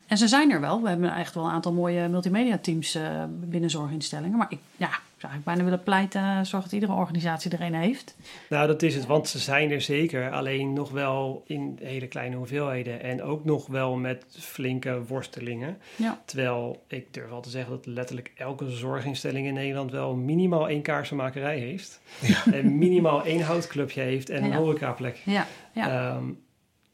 [0.07, 0.83] En ze zijn er wel.
[0.83, 2.99] We hebben echt wel een aantal mooie multimedia teams
[3.29, 4.39] binnen zorginstellingen.
[4.39, 4.91] Maar ik ja,
[5.23, 8.17] zou eigenlijk bijna willen pleiten, zorg dat iedere organisatie er een heeft.
[8.49, 10.31] Nou, dat is het, want ze zijn er zeker.
[10.31, 13.03] Alleen nog wel in hele kleine hoeveelheden.
[13.03, 15.79] En ook nog wel met flinke worstelingen.
[15.97, 16.23] Ja.
[16.25, 20.83] Terwijl ik durf wel te zeggen dat letterlijk elke zorginstelling in Nederland wel minimaal één
[20.83, 22.01] kaarsenmakerij heeft.
[22.53, 24.57] En minimaal één houtclubje heeft en een Ja.
[24.57, 25.23] horecaplek.
[25.25, 25.89] Ja, ja.
[25.89, 26.25] Ehm,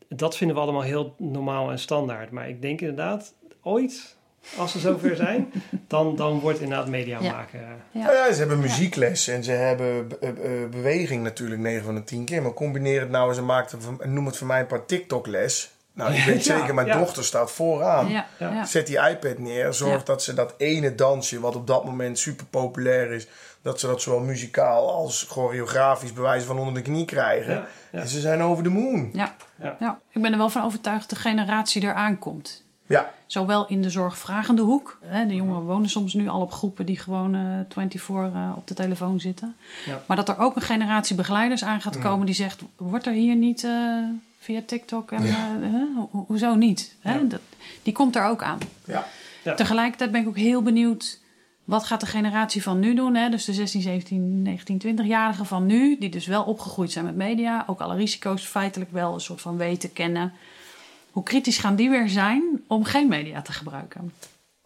[0.08, 2.30] dat vinden we allemaal heel normaal en standaard.
[2.30, 4.17] Maar ik denk inderdaad, ooit,
[4.56, 5.52] als ze zover zijn,
[5.86, 7.32] dan, dan wordt inderdaad media Ja.
[7.32, 7.60] maken.
[7.60, 8.02] eh, Ja.
[8.04, 11.94] Nou ja, ze hebben muziekles en ze hebben be- eh, eh, beweging natuurlijk 9 van
[11.94, 12.42] de 10 keer.
[12.42, 14.86] Maar combineer het nou eens en maak het, van- noem het voor mij een paar
[14.86, 15.70] TikTok-les.
[15.92, 16.98] Nou, ik weet Ja, zeker, mijn ja.
[16.98, 18.08] dochter staat vooraan.
[18.08, 18.50] ja, Ja.
[18.52, 18.64] ja.
[18.64, 19.74] Zet die iPad neer.
[19.74, 20.04] Zorg Ja.
[20.04, 23.26] dat ze dat ene dansje, wat op dat moment super populair is,
[23.62, 27.54] dat ze dat zowel muzikaal als choreografisch bewijs van onder de knie krijgen.
[27.54, 27.98] Ja, ja.
[28.00, 29.10] En ze zijn over de moon.
[29.12, 29.34] Ja.
[29.62, 29.76] Ja.
[29.80, 30.00] Ja.
[30.12, 32.66] ik ben er wel van overtuigd dat de generatie eraan komt.
[32.88, 34.98] Ja, Zowel in de zorgvragende hoek.
[35.04, 38.66] Hè, de jongeren wonen soms nu al op groepen die gewoon eh 24 eh, op
[38.66, 39.54] de telefoon zitten.
[39.86, 40.02] Ja.
[40.06, 43.36] Maar dat er ook een generatie begeleiders aan gaat komen die zegt: wordt er hier
[43.36, 43.72] niet eh,
[44.38, 45.28] via TikTok en Ja.
[45.62, 45.84] eh, hè?
[45.96, 46.94] Ho- hoezo niet?
[47.00, 47.14] Hè?
[47.14, 47.20] Ja.
[47.22, 47.40] Dat,
[47.82, 48.58] die komt er ook aan.
[48.84, 49.06] ja.
[49.44, 49.54] Ja.
[49.54, 51.20] Tegelijkertijd ben ik ook heel benieuwd.
[51.64, 53.14] Wat gaat de generatie van nu doen?
[53.14, 53.28] Hè?
[53.28, 57.64] Dus de 16, 17, 19, 20-jarigen van nu, die dus wel opgegroeid zijn met media,
[57.66, 60.32] ook alle risico's feitelijk wel een soort van weten, kennen.
[61.10, 64.12] Hoe kritisch gaan die weer zijn om geen media te gebruiken?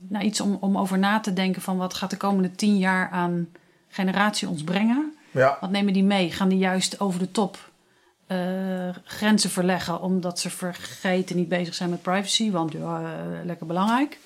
[0.08, 3.10] Nou, iets om, om over na te denken van wat gaat de komende tien jaar
[3.10, 3.48] aan
[3.88, 5.16] generatie ons brengen?
[5.30, 5.58] ja.
[5.60, 6.32] Wat nemen die mee?
[6.32, 7.70] Gaan die juist over de top
[8.26, 8.38] eh,
[9.04, 14.18] grenzen verleggen omdat ze vergeten niet bezig zijn met privacy, want ja, eh, lekker belangrijk?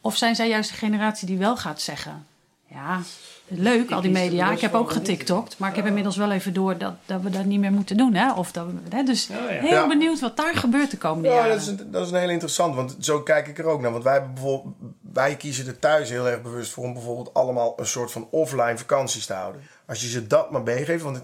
[0.00, 2.26] Of zijn zij juist de generatie die wel gaat zeggen:
[2.70, 3.00] Ja,
[3.48, 4.50] leuk, al die media.
[4.50, 7.44] Ik heb ook getiktokt, maar ik heb inmiddels wel even door dat, dat we dat
[7.44, 8.14] niet meer moeten doen.
[8.14, 8.32] Hè?
[8.32, 9.02] Of dat we, hè?
[9.02, 9.46] Dus Oh, ja.
[9.46, 9.86] heel Ja.
[9.88, 11.50] benieuwd wat daar gebeurt de komende Ja, jaren.
[11.50, 13.92] dat is, een, dat is een heel interessant, want zo kijk ik er ook naar.
[13.92, 14.74] Want wij, bijvoorbeeld,
[15.12, 18.78] wij kiezen er thuis heel erg bewust voor om bijvoorbeeld allemaal een soort van offline
[18.78, 19.60] vakanties te houden.
[19.86, 21.22] Als je ze dat maar meegeeft, want ik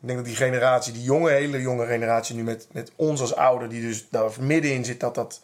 [0.00, 3.68] denk dat die generatie, die jonge, hele jonge generatie nu met, met ons als ouder,
[3.68, 5.42] die dus daar middenin zit, dat dat,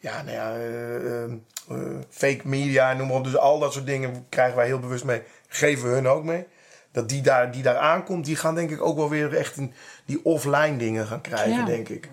[0.00, 1.32] ja, nou ja, eh, eh,
[1.70, 1.76] eh,
[2.10, 3.24] fake media, noem maar op.
[3.24, 6.46] Dus al dat soort dingen krijgen wij heel bewust mee, geven we hun ook mee.
[6.92, 9.72] Dat die daar, die daar aankomt, die gaan denk ik ook wel weer echt in
[10.04, 11.64] die offline dingen gaan krijgen, Ja.
[11.64, 12.08] denk ik.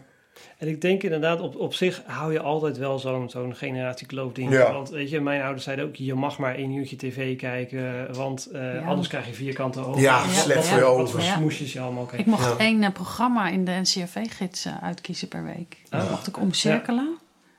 [0.58, 4.52] En ik denk inderdaad, op, op zich hou je altijd wel zo'n zo'n generatiekloof ding.
[4.52, 4.74] Ja.
[4.74, 8.46] Want weet je, mijn ouders zeiden ook, je mag maar één uurtje tv kijken, want
[8.46, 8.80] eh, Ja.
[8.82, 10.02] anders krijg je vierkante ogen.
[10.02, 11.10] Ja, Wat- slecht wat- voor je Wat ogen.
[11.10, 11.36] voor Ja.
[11.36, 12.26] smoesjes je allemaal Ik krijgt.
[12.28, 12.58] mocht Ja.
[12.58, 15.78] één programma in de NCRV-gids uitkiezen per week.
[15.90, 16.10] Dat Ah.
[16.10, 17.18] mocht ik omcirkelen.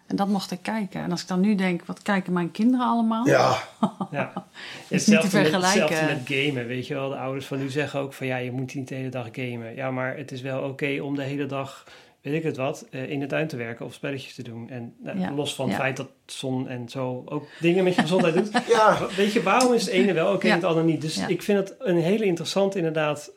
[0.09, 1.02] En dat mocht ik kijken.
[1.02, 3.26] En als ik dan nu denk, wat kijken mijn kinderen allemaal?
[3.26, 3.59] Ja,
[4.11, 4.32] Ja.
[4.88, 5.80] Is niet te Hetzelfde met- vergelijken.
[5.96, 7.09] Hetzelfde met gamen, weet je wel.
[7.09, 9.74] De ouders van nu zeggen ook van ja, je moet niet de hele dag gamen.
[9.74, 11.84] Ja, maar het is wel oké om de hele dag
[12.22, 14.70] weet ik het wat, eh, in de tuin te werken of spelletjes te doen.
[14.70, 15.80] En nou, Ja, los van het ja.
[15.82, 18.50] feit dat zon en zo ook dingen met je gezondheid doet.
[18.68, 20.52] Ja, Weet je, waarom is het ene wel oké Ja.
[20.52, 21.00] en het andere niet?
[21.00, 21.26] Dus Ja.
[21.26, 23.30] ik vind het een hele interessant inderdaad.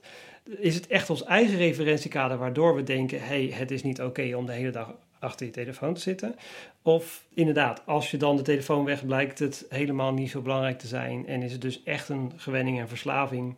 [0.59, 3.21] Is het echt ons eigen referentiekader waardoor we denken...
[3.23, 6.35] hey, het is niet oké om de hele dag achter je telefoon te zitten?
[6.81, 10.87] Of inderdaad, als je dan de telefoon weg blijkt het helemaal niet zo belangrijk te
[10.87, 11.27] zijn...
[11.27, 13.55] en is het dus echt een gewenning en verslaving...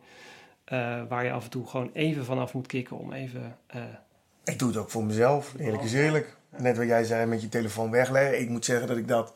[0.64, 3.58] eh, waar je af en toe gewoon even vanaf moet kicken om even...
[3.66, 3.82] eh,
[4.44, 5.54] ik doe het ook voor mezelf.
[5.58, 6.36] Eerlijk is eerlijk.
[6.56, 8.40] Net wat jij zei met je telefoon wegleggen.
[8.40, 9.34] Ik moet zeggen dat ik dat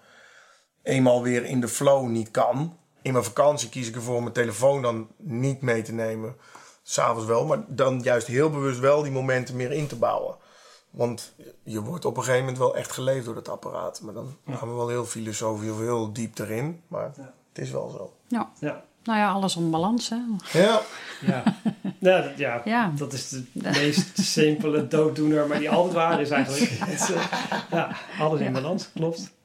[0.83, 2.77] eenmaal weer in de flow niet kan.
[3.03, 6.37] In mijn vakantie kies ik ervoor om mijn telefoon dan niet mee te nemen.
[6.83, 10.37] S'avonds wel, maar dan juist heel bewust wel die momenten meer in te bouwen.
[10.91, 14.01] Want je wordt op een gegeven moment wel echt geleefd door dat apparaat.
[14.03, 16.81] Maar dan gaan we wel heel filosofisch of heel diep erin.
[16.89, 17.33] Maar Ja.
[17.53, 18.13] het is wel zo.
[18.29, 18.51] Ja.
[18.61, 20.17] ja, Nou ja, alles om balans, hè.
[20.61, 20.81] Ja,
[21.27, 21.43] ja.
[21.99, 22.93] ja, dat, ja, Ja.
[22.97, 26.71] dat is de meest simpele dooddoener, maar die altijd waar is eigenlijk.
[27.71, 29.37] Ja, alles in balans, klopt.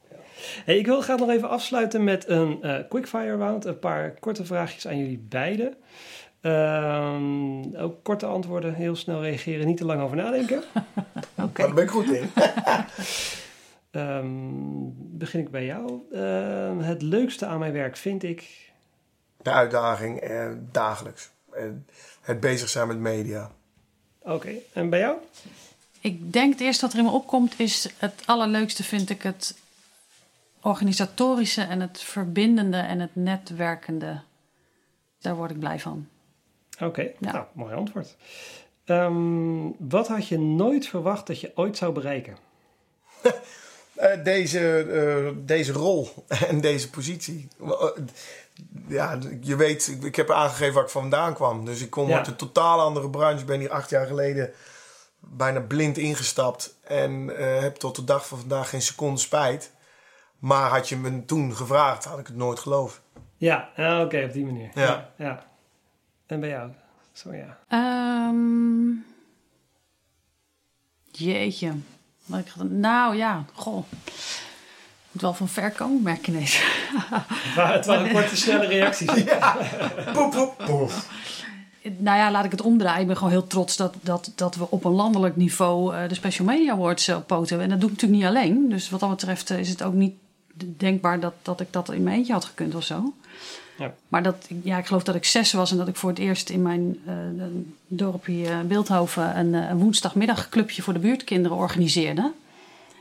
[0.65, 3.65] Hey, ik wil graag nog even afsluiten met een eh, quickfire round.
[3.65, 5.75] Een paar korte vraagjes aan jullie beiden.
[6.43, 10.63] Ehm, ook korte antwoorden, heel snel reageren, niet te lang over nadenken.
[11.35, 11.61] Oké.
[11.61, 12.29] daar ben ik goed in.
[13.91, 14.29] Ehm,
[14.95, 16.01] begin ik bij jou.
[16.11, 18.71] Ehm, het leukste aan mijn werk vind ik...
[19.41, 21.29] De uitdaging eh, dagelijks.
[21.51, 21.87] En
[22.21, 23.51] het bezig zijn met media.
[24.21, 25.17] Oké, en bij jou?
[25.99, 27.89] Ik denk het eerste wat er in me opkomt is...
[27.97, 29.57] het allerleukste vind ik het
[30.61, 31.61] organisatorische...
[31.61, 34.21] en het verbindende en het netwerkende.
[35.19, 36.07] Daar word ik blij van.
[36.82, 37.32] Oké, Ja.
[37.32, 38.15] nou, mooi antwoord.
[38.86, 42.38] Ehm, wat had je nooit verwacht dat je ooit zou bereiken?
[43.93, 46.09] Eh, deze, eh, deze rol
[46.49, 47.47] en deze positie.
[47.61, 47.88] Eh,
[48.88, 51.65] Ja, je weet, ik- heb aangegeven waar ik vandaan kwam.
[51.65, 52.17] Dus ik kom Ja.
[52.17, 53.39] uit een totaal andere branche.
[53.39, 54.51] Ik ben hier acht jaar geleden
[55.19, 56.76] bijna blind ingestapt.
[56.84, 59.71] En eh, heb tot de dag van vandaag geen seconde spijt.
[60.39, 63.01] Maar had je me toen gevraagd, had ik het nooit geloofd.
[63.38, 63.69] Ja,
[64.03, 64.69] oké, op die manier.
[64.74, 65.11] Ja.
[65.17, 65.45] ja.
[66.26, 66.69] En bij jou?
[67.13, 67.57] Zo ja.
[67.67, 68.89] Ehm,
[71.11, 71.71] jeetje.
[72.26, 73.84] Wat ik, had- nou ja, goh.
[75.11, 76.61] Moet wel van ver komen, merk ik ineens.
[76.63, 79.24] Het waren, het waren korte, snelle reacties.
[80.13, 81.09] Poep, poep, poef.
[81.97, 83.01] Nou ja, laat ik het omdraaien.
[83.01, 86.15] Ik ben gewoon heel trots dat, dat, dat we op een landelijk niveau eh, de
[86.15, 87.65] Special Media Awards eh, op poten hebben.
[87.65, 88.69] En dat doe ik natuurlijk niet alleen.
[88.69, 90.13] Dus wat dat betreft eh, is het ook niet
[90.78, 93.13] denkbaar dat, dat ik dat in mijn eentje had gekund of zo.
[93.76, 93.93] Ja.
[94.07, 96.49] Maar dat, ja, ik geloof dat ik zes was en dat ik voor het eerst
[96.49, 97.13] in mijn eh,
[97.88, 102.32] dorpje eh, Beeldhoven een, eh, een woensdagmiddagclubje voor de buurtkinderen organiseerde.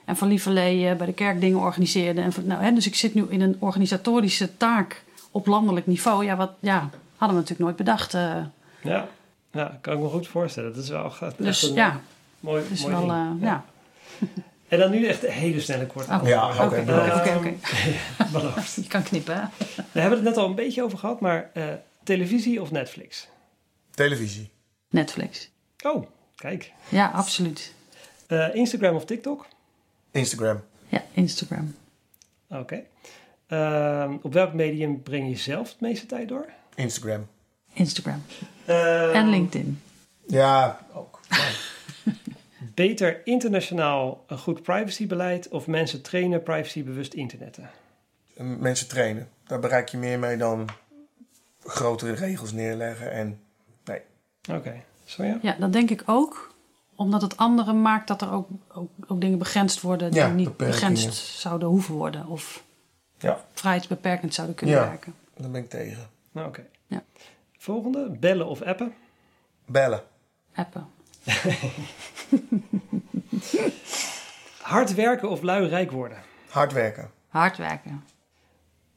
[0.05, 2.20] En van Lieverlee bij de kerk dingen organiseerde.
[2.20, 6.25] En van, nou, hè, dus ik zit nu in een organisatorische taak op landelijk niveau.
[6.25, 8.12] Ja, wat ja, hadden we natuurlijk nooit bedacht.
[8.83, 9.09] Ja.
[9.51, 10.75] ja, kan ik me goed voorstellen.
[10.75, 12.01] Dat is wel echt dus een ja,
[12.41, 13.64] mooi, mooi wel, ja.
[14.73, 16.27] En dan nu echt een hele snelle korte Oh.
[16.29, 17.14] Ja, oké, Oké, bedankt.
[17.14, 17.55] oké, oké.
[18.39, 18.75] Beloofd.
[18.75, 19.45] Je kan knippen, hè?
[19.93, 21.64] We hebben het net al een beetje over gehad, maar eh,
[22.03, 23.29] televisie of Netflix?
[23.91, 24.51] Televisie.
[24.91, 25.51] Netflix.
[25.87, 26.07] Oh,
[26.37, 26.73] kijk.
[26.89, 27.75] Ja, absoluut.
[28.27, 29.47] Eh, Instagram of TikTok?
[30.11, 30.61] Instagram.
[30.89, 31.75] Ja, Instagram.
[32.49, 32.83] Oké.
[33.47, 36.47] Ehm, op welk medium breng je zelf het meeste tijd door?
[36.75, 37.27] Instagram.
[37.73, 38.23] Instagram.
[38.64, 39.83] Ehm, En LinkedIn.
[40.27, 41.20] Ja, ook.
[42.75, 47.70] Beter internationaal een goed privacybeleid of mensen trainen privacybewust internetten?
[48.37, 49.29] Mensen trainen.
[49.47, 50.68] Daar bereik je meer mee dan
[51.64, 53.11] grotere regels neerleggen.
[53.12, 53.41] En
[53.85, 54.01] nee.
[54.51, 55.39] Oké, Sonja?
[55.43, 56.55] Ja, dat denk ik ook.
[56.97, 60.57] Omdat het andere maakt dat er ook, ook, ook dingen begrensd worden die Ja, niet
[60.57, 62.27] begrensd zouden hoeven worden.
[62.27, 62.64] Of
[63.18, 64.89] Ja, vrijheidsbeperkend zouden kunnen Ja.
[64.89, 65.14] werken.
[65.37, 66.07] daar ben ik tegen.
[66.33, 66.66] Nou, Oké.
[66.87, 67.03] Ja.
[67.59, 68.93] Volgende, bellen of appen?
[69.66, 70.03] Bellen.
[70.55, 70.87] Appen.
[74.61, 76.18] Hard werken of lui rijk worden?
[76.49, 77.11] Hard werken.
[77.29, 78.05] Hard werken.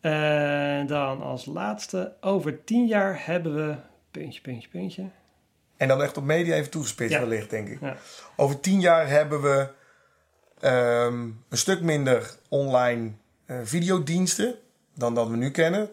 [0.01, 3.75] En dan als laatste, over tien jaar hebben we...
[4.11, 5.09] Puntje, puntje, puntje.
[5.77, 7.19] En dan echt op media even toegespitst Ja.
[7.19, 7.81] wellicht, denk ik.
[7.81, 7.95] Ja.
[8.35, 9.67] Over tien jaar hebben we
[10.59, 13.11] ehm, een stuk minder online
[13.45, 14.55] eh, videodiensten
[14.93, 15.89] dan dat we nu kennen.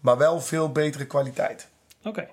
[0.00, 1.68] Maar wel veel betere kwaliteit.
[2.04, 2.28] Oké.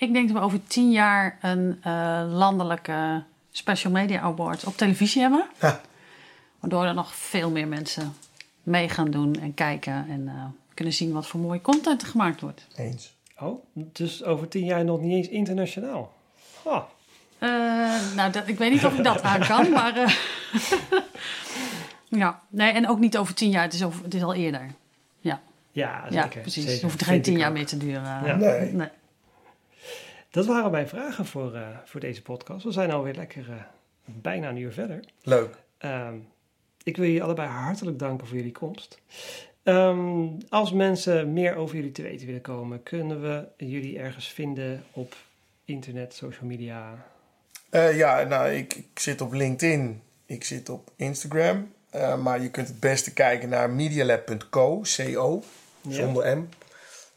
[0.00, 5.20] Ik denk dat we over tien jaar een eh, landelijke Special Media Award op televisie
[5.22, 5.44] hebben.
[5.58, 5.80] Ha.
[6.60, 8.12] Waardoor er nog veel meer mensen
[8.62, 10.06] mee gaan doen en kijken.
[10.08, 10.44] En eh,
[10.74, 12.66] kunnen zien wat voor mooie content er gemaakt wordt.
[12.76, 13.14] Eens.
[13.38, 16.12] Oh, dus over tien jaar nog niet eens internationaal.
[16.62, 16.82] Oh,
[17.38, 17.48] Eh,
[18.16, 19.96] nou, dat, ik weet niet of ik dat aan kan, maar...
[19.96, 20.12] eh,
[22.22, 23.62] ja, nee, en ook niet over tien jaar.
[23.62, 24.66] Het is, over, het is al eerder.
[25.20, 25.40] Ja,
[25.72, 26.40] ja, ja zeker.
[26.40, 26.54] precies.
[26.62, 26.72] zeker.
[26.72, 27.54] Het hoeft er geen tien jaar ook.
[27.54, 28.02] mee te duren.
[28.02, 28.36] Ja.
[28.36, 28.72] Nee.
[28.72, 28.88] Nee.
[30.30, 32.64] Dat waren mijn vragen voor, uh, voor deze podcast.
[32.64, 33.54] We zijn alweer lekker uh,
[34.04, 35.04] bijna een uur verder.
[35.22, 35.56] Leuk.
[35.84, 36.08] Uh,
[36.82, 38.98] ik wil jullie allebei hartelijk danken voor jullie komst.
[39.62, 44.84] Um, als mensen meer over jullie te weten willen komen, kunnen we jullie ergens vinden
[44.92, 45.16] op
[45.64, 47.06] internet, social media?
[47.70, 51.72] Uh, ja, nou, ik, ik, zit op LinkedIn, ik zit op Instagram.
[52.22, 55.42] Maar je kunt het beste kijken naar medialab.co, co,
[55.88, 56.48] zonder M.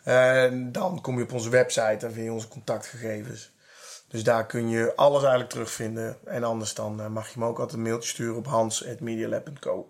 [0.03, 3.51] En dan kom je op onze website en vind je onze contactgegevens.
[4.07, 6.17] Dus daar kun je alles eigenlijk terugvinden.
[6.25, 9.89] En anders dan uh, mag je me ook altijd een mailtje sturen op hans.medialab.co.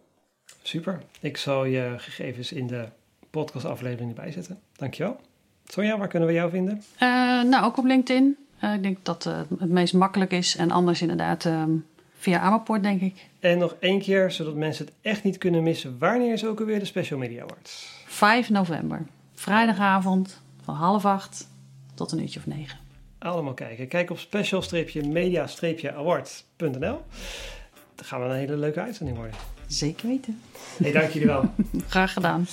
[0.62, 1.02] Super.
[1.20, 2.86] Ik zal je gegevens in de
[3.30, 4.60] podcastaflevering erbij zetten.
[4.76, 5.20] Dankjewel.
[5.66, 6.84] Sonja, waar kunnen we jou vinden?
[7.00, 8.38] Uh, nou, ook op LinkedIn.
[8.64, 10.56] Uh, ik denk dat uh, het meest makkelijk is.
[10.56, 11.86] En anders inderdaad um,
[12.18, 13.26] via Amaport, denk ik.
[13.40, 15.96] En nog één keer, zodat mensen het echt niet kunnen missen.
[16.00, 18.04] Wanneer is ook alweer de Special Media Awards?
[18.06, 19.06] 5 november.
[19.44, 21.48] Vrijdagavond van half acht
[21.94, 22.78] tot een uurtje of negen.
[23.20, 23.88] Allemaal kijken.
[23.88, 27.02] Kijk op special-media-award.nl.
[27.96, 29.36] Dan gaan we een hele leuke uitzending worden.
[29.68, 30.42] Zeker weten.
[30.82, 31.54] Hey, dank jullie wel.
[31.88, 32.48] Graag gedaan.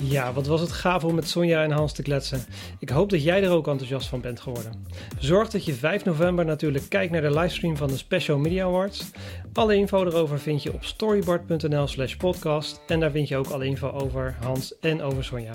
[0.00, 2.44] Ja, wat was het gaaf om met Sonja en Hans te kletsen.
[2.78, 4.86] Ik hoop dat jij er ook enthousiast van bent geworden.
[5.18, 9.10] Zorg dat je 5 november natuurlijk kijkt naar de livestream van de Special Media Awards.
[9.52, 12.80] Alle info erover vind je op storyboard.nl slash podcast.
[12.86, 15.54] En daar vind je ook alle info over Hans en over Sonja.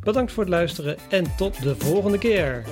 [0.00, 2.64] Bedankt voor het luisteren en tot de volgende keer.